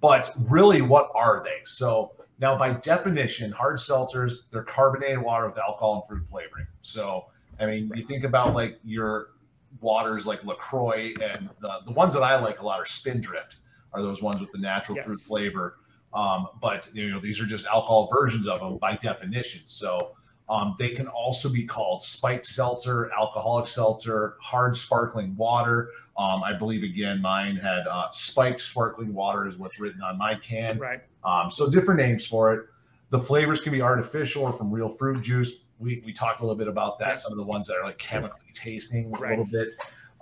[0.00, 1.60] but really, what are they?
[1.64, 6.66] So now, by definition, hard seltzers, they're carbonated water with alcohol and fruit flavoring.
[6.80, 7.26] So,
[7.60, 9.28] I mean, you think about like your
[9.80, 13.56] waters like LaCroix and the, the ones that I like a lot are Spindrift
[13.92, 15.04] are those ones with the natural Yes.
[15.04, 15.76] fruit flavor.
[16.14, 19.62] Um, but you know, these are just alcohol versions of them by definition.
[19.66, 20.16] So
[20.48, 25.90] um, they can also be called spiked seltzer, alcoholic seltzer, hard sparkling water.
[26.16, 30.34] Um, I believe again, mine had uh, spiked sparkling water is what's written on my
[30.36, 30.78] can.
[30.78, 31.02] Right.
[31.24, 32.66] Um, so different names for it.
[33.10, 35.64] The flavors can be artificial or from real fruit juice.
[35.78, 37.18] We, we talked a little bit about that.
[37.18, 39.30] Some of the ones that are like chemically tasting a Right.
[39.30, 39.68] little bit.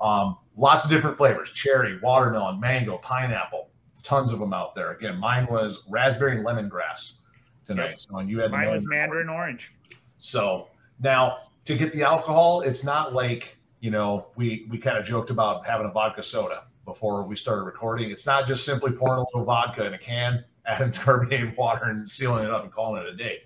[0.01, 3.68] Um, lots of different flavors: cherry, watermelon, mango, pineapple.
[4.03, 4.92] Tons of them out there.
[4.92, 7.18] Again, mine was raspberry and lemongrass
[7.64, 7.88] tonight.
[7.88, 7.99] Yep.
[7.99, 9.26] So and you had Mine was mandarin.
[9.26, 9.72] Mandarin Orange.
[10.18, 10.68] So
[11.01, 15.30] now to get the alcohol, it's not like you know we we kind of joked
[15.30, 18.11] about having a vodka soda before we started recording.
[18.11, 22.08] It's not just simply pouring a little vodka in a can, adding carbonated water, and
[22.08, 23.40] sealing it up and calling it a day.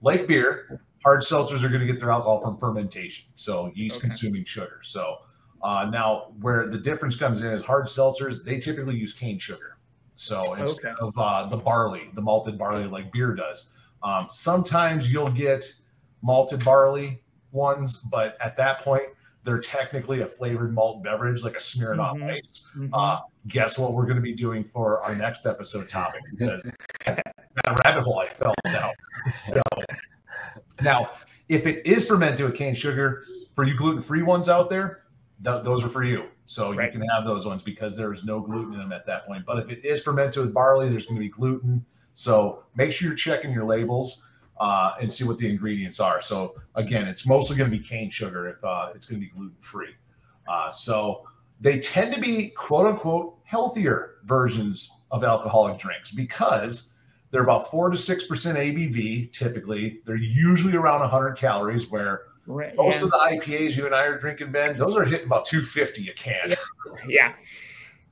[0.00, 4.08] Like beer, hard seltzers are going to get their alcohol from fermentation, so yeast Okay.
[4.08, 4.80] consuming sugar.
[4.82, 5.18] So
[5.62, 9.78] uh, now where the difference comes in is hard seltzers they typically use cane sugar.
[10.12, 11.00] So instead Okay.
[11.00, 13.70] of uh, the barley, the malted barley like beer does.
[14.02, 15.64] Um, sometimes you'll get
[16.22, 19.04] malted barley ones, but at that point,
[19.42, 22.30] they're technically a flavored malt beverage, like a Smirnoff Mhm.
[22.32, 22.66] Ice.
[22.76, 22.90] Mhm.
[22.92, 26.20] Uh, guess what we're going to be doing for our next episode topic?
[26.30, 26.62] Because
[27.04, 28.92] that rabbit hole I fell down.
[29.34, 29.62] So
[30.82, 31.10] now,
[31.48, 33.24] if it is fermented with cane sugar,
[33.54, 35.04] for you gluten-free ones out there,
[35.44, 36.26] th- those are for you.
[36.46, 36.92] So Right.
[36.92, 39.46] you can have those ones because there's no gluten in them at that point.
[39.46, 41.84] But if it is fermented with barley, there's going to be gluten.
[42.14, 44.26] So make sure you're checking your labels
[44.60, 46.20] uh, and see what the ingredients are.
[46.20, 49.32] So again, it's mostly going to be cane sugar if uh, it's going to be
[49.32, 49.94] gluten free.
[50.48, 51.24] Uh, so
[51.64, 56.92] they tend to be quote unquote healthier versions of alcoholic drinks because
[57.30, 59.32] they're about four to six percent ABV.
[59.32, 61.90] Typically, they're usually around 100 calories.
[61.90, 62.76] Where Right.
[62.76, 66.10] most of the IPAs you and I are drinking, Ben, those are hitting about 250
[66.10, 66.50] a can.
[66.50, 66.56] Yeah.
[67.08, 67.32] yeah.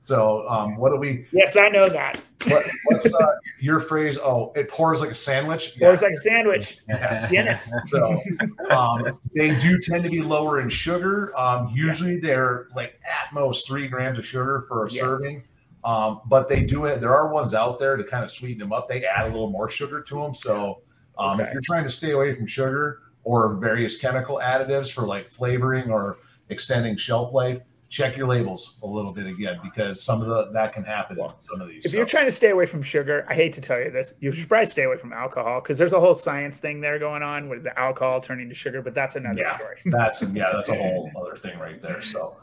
[0.03, 1.25] So um, what do we?
[1.31, 2.19] Yes, I know that.
[2.47, 3.25] What, what's uh,
[3.61, 4.19] your phrase?
[4.21, 5.79] Oh, it pours like a sandwich.
[5.81, 6.77] Or it's like a sandwich.
[6.89, 7.29] Yeah.
[7.29, 7.73] Guinness.
[7.85, 8.21] So
[8.69, 11.31] um, they do tend to be lower in sugar.
[11.39, 14.99] Um, usually they're like at most three grams of sugar for a Yes.
[14.99, 15.41] serving.
[15.85, 16.99] Um, but they do it.
[16.99, 18.89] There are ones out there to kind of sweeten them up.
[18.89, 20.33] They add a little more sugar to them.
[20.33, 20.81] So
[21.17, 25.29] um, if you're trying to stay away from sugar or various chemical additives for like
[25.29, 26.17] flavoring or
[26.49, 27.61] extending shelf life,
[27.93, 31.29] check your labels a little bit again because some of the that can happen in
[31.37, 31.85] some of these.
[31.85, 34.15] If So- you're trying to stay away from sugar, I hate to tell you this,
[34.19, 37.21] you should probably stay away from alcohol because there's a whole science thing there going
[37.21, 39.55] on with the alcohol turning to sugar, but that's another Yeah.
[39.57, 39.77] story.
[39.85, 42.01] That's yeah, that's a whole other thing right there.
[42.01, 42.35] So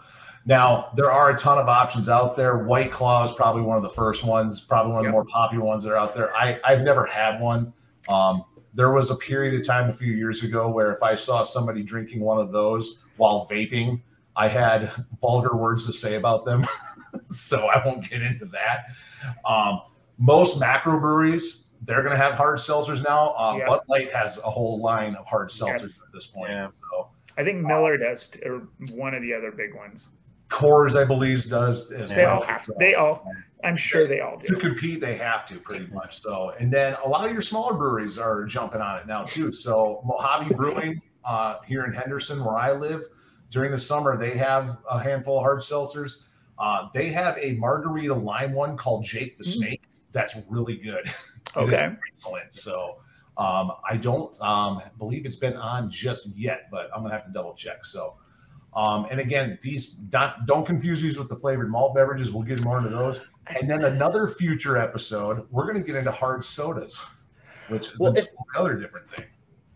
[0.47, 2.59] now there are a ton of options out there.
[2.59, 5.65] White Claw is probably one of the first ones, probably one of the more popular
[5.65, 6.33] ones that are out there.
[6.37, 7.73] I, I've never had one.
[8.09, 11.43] Um, there was a period of time a few years ago where if I saw
[11.43, 14.01] somebody drinking one of those while vaping,
[14.37, 16.67] I had vulgar words to say about them.
[17.29, 18.87] so I won't get into that.
[19.45, 19.81] Um,
[20.19, 23.35] most macro breweries, they're going to have hard seltzers now.
[23.37, 23.67] Um, Yeah.
[23.67, 26.03] Bud Light has a whole line of hard seltzers Yes.
[26.07, 26.51] at this point.
[26.51, 26.69] Yeah.
[26.69, 27.09] So
[27.39, 30.09] I think Miller does, or one of the other big ones.
[30.49, 32.39] Coors, I believe, does as They well.
[32.41, 32.65] all have.
[32.65, 33.25] So They all.
[33.63, 34.55] I'm sure they all do.
[34.55, 36.21] to compete, they have to pretty much.
[36.23, 39.53] So, and then a lot of your smaller breweries are jumping on it now too.
[39.53, 43.05] So, Mojave Brewing uh, here in Henderson, where I live,
[43.51, 46.23] during the summer they have a handful of hard seltzers.
[46.59, 49.57] Uh, they have a margarita lime one called Jake the Mm.
[49.57, 49.83] Snake.
[50.13, 51.07] That's really good.
[51.57, 51.97] Okay.
[52.13, 52.55] excellent.
[52.55, 53.01] So,
[53.37, 57.33] um, I don't um, believe it's been on just yet, but I'm gonna have to
[57.33, 57.85] double check.
[57.85, 58.17] So.
[58.73, 62.33] Um, and again, these not, don't confuse these with the flavored malt beverages.
[62.33, 63.21] We'll get more into those.
[63.49, 67.05] And then another future episode, we're going to get into hard sodas,
[67.67, 68.25] which is Well, a
[68.57, 69.25] other different thing.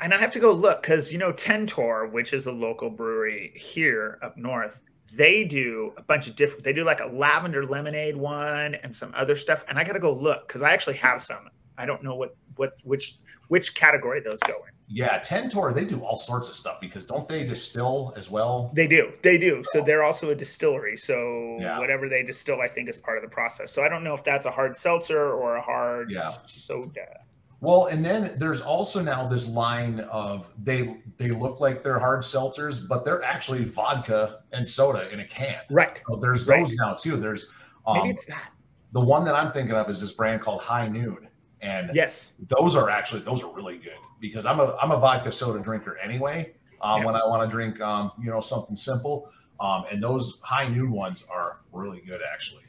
[0.04, 3.54] And I have to go look because you know Tentor, which is a local brewery
[3.56, 4.78] here up north,
[5.10, 6.62] they do a bunch of different.
[6.62, 9.64] They do like a lavender lemonade one and some other stuff.
[9.66, 11.48] And I got to go look because I actually have some.
[11.78, 13.16] I don't know what what which
[13.48, 14.74] which category those go in.
[14.88, 18.70] Yeah, Tentor, they do all sorts of stuff because don't they distill as well?
[18.74, 19.64] They do, they do.
[19.72, 20.98] So they're also a distillery.
[20.98, 21.78] So Yeah.
[21.78, 23.72] whatever they distill, I think is part of the process.
[23.72, 26.30] So I don't know if that's a hard seltzer or a hard Yeah.
[26.46, 27.20] soda.
[27.64, 32.20] Well, and then there's also now this line of they they look like they're hard
[32.20, 35.60] seltzers, but they're actually vodka and soda in a can.
[35.70, 36.02] Right.
[36.08, 36.60] So there's Right.
[36.60, 37.16] those now too.
[37.16, 37.48] There's
[37.86, 38.50] Maybe um, it's that.
[38.92, 41.28] the one that I'm thinking of is this brand called High Noon,
[41.62, 42.32] and Yes.
[42.58, 45.96] those are actually those are really good because I'm a I'm a vodka soda drinker
[45.98, 46.54] anyway.
[46.82, 47.06] Um, Yeah.
[47.06, 50.90] When I want to drink, um, you know, something simple, um, and those high noon
[50.92, 52.64] ones are really good actually.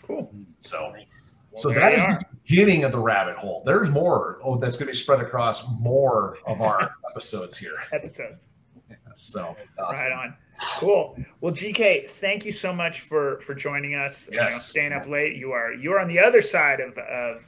[0.00, 0.32] Cool.
[0.60, 1.34] So, Nice.
[1.56, 2.18] So Well, there that are.
[2.18, 3.62] the beginning of the rabbit hole.
[3.66, 4.38] There's more.
[4.42, 7.74] Oh, that's going to be spread across more of our episodes here.
[7.92, 8.46] episodes.
[9.14, 10.02] So, awesome.
[10.02, 10.34] Right on.
[10.78, 11.16] Cool.
[11.40, 14.28] Well, GK, thank you so much for for joining us.
[14.30, 14.32] Yes.
[14.32, 15.36] You know, staying up late.
[15.36, 17.44] You are you are on the other side of of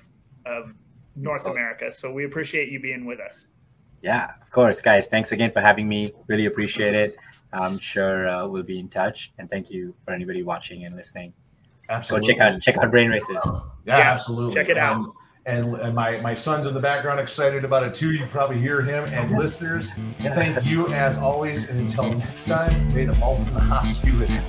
[0.47, 0.75] of
[1.17, 3.47] North America, so we appreciate you being with us.
[4.03, 5.07] Yeah, of course, guys.
[5.07, 6.13] Thanks again for having me.
[6.27, 7.17] Really appreciate it.
[7.53, 9.33] I'm sure uh, we'll be in touch.
[9.39, 11.33] And thank you for anybody watching and listening.
[11.89, 12.35] Absolutely.
[12.35, 13.43] Go check out check out Brain Racers.
[13.87, 14.55] Yeah, Yeah, absolutely.
[14.55, 14.97] check it out.
[14.97, 15.12] And,
[15.47, 18.12] and, and my, my son's in the background excited about it too.
[18.12, 19.05] You probably hear him.
[19.05, 19.91] And listeners,
[20.22, 21.68] thank you as always.
[21.68, 24.41] And until next time, may the malts and the hops be with you.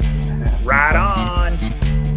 [0.63, 2.14] Right on.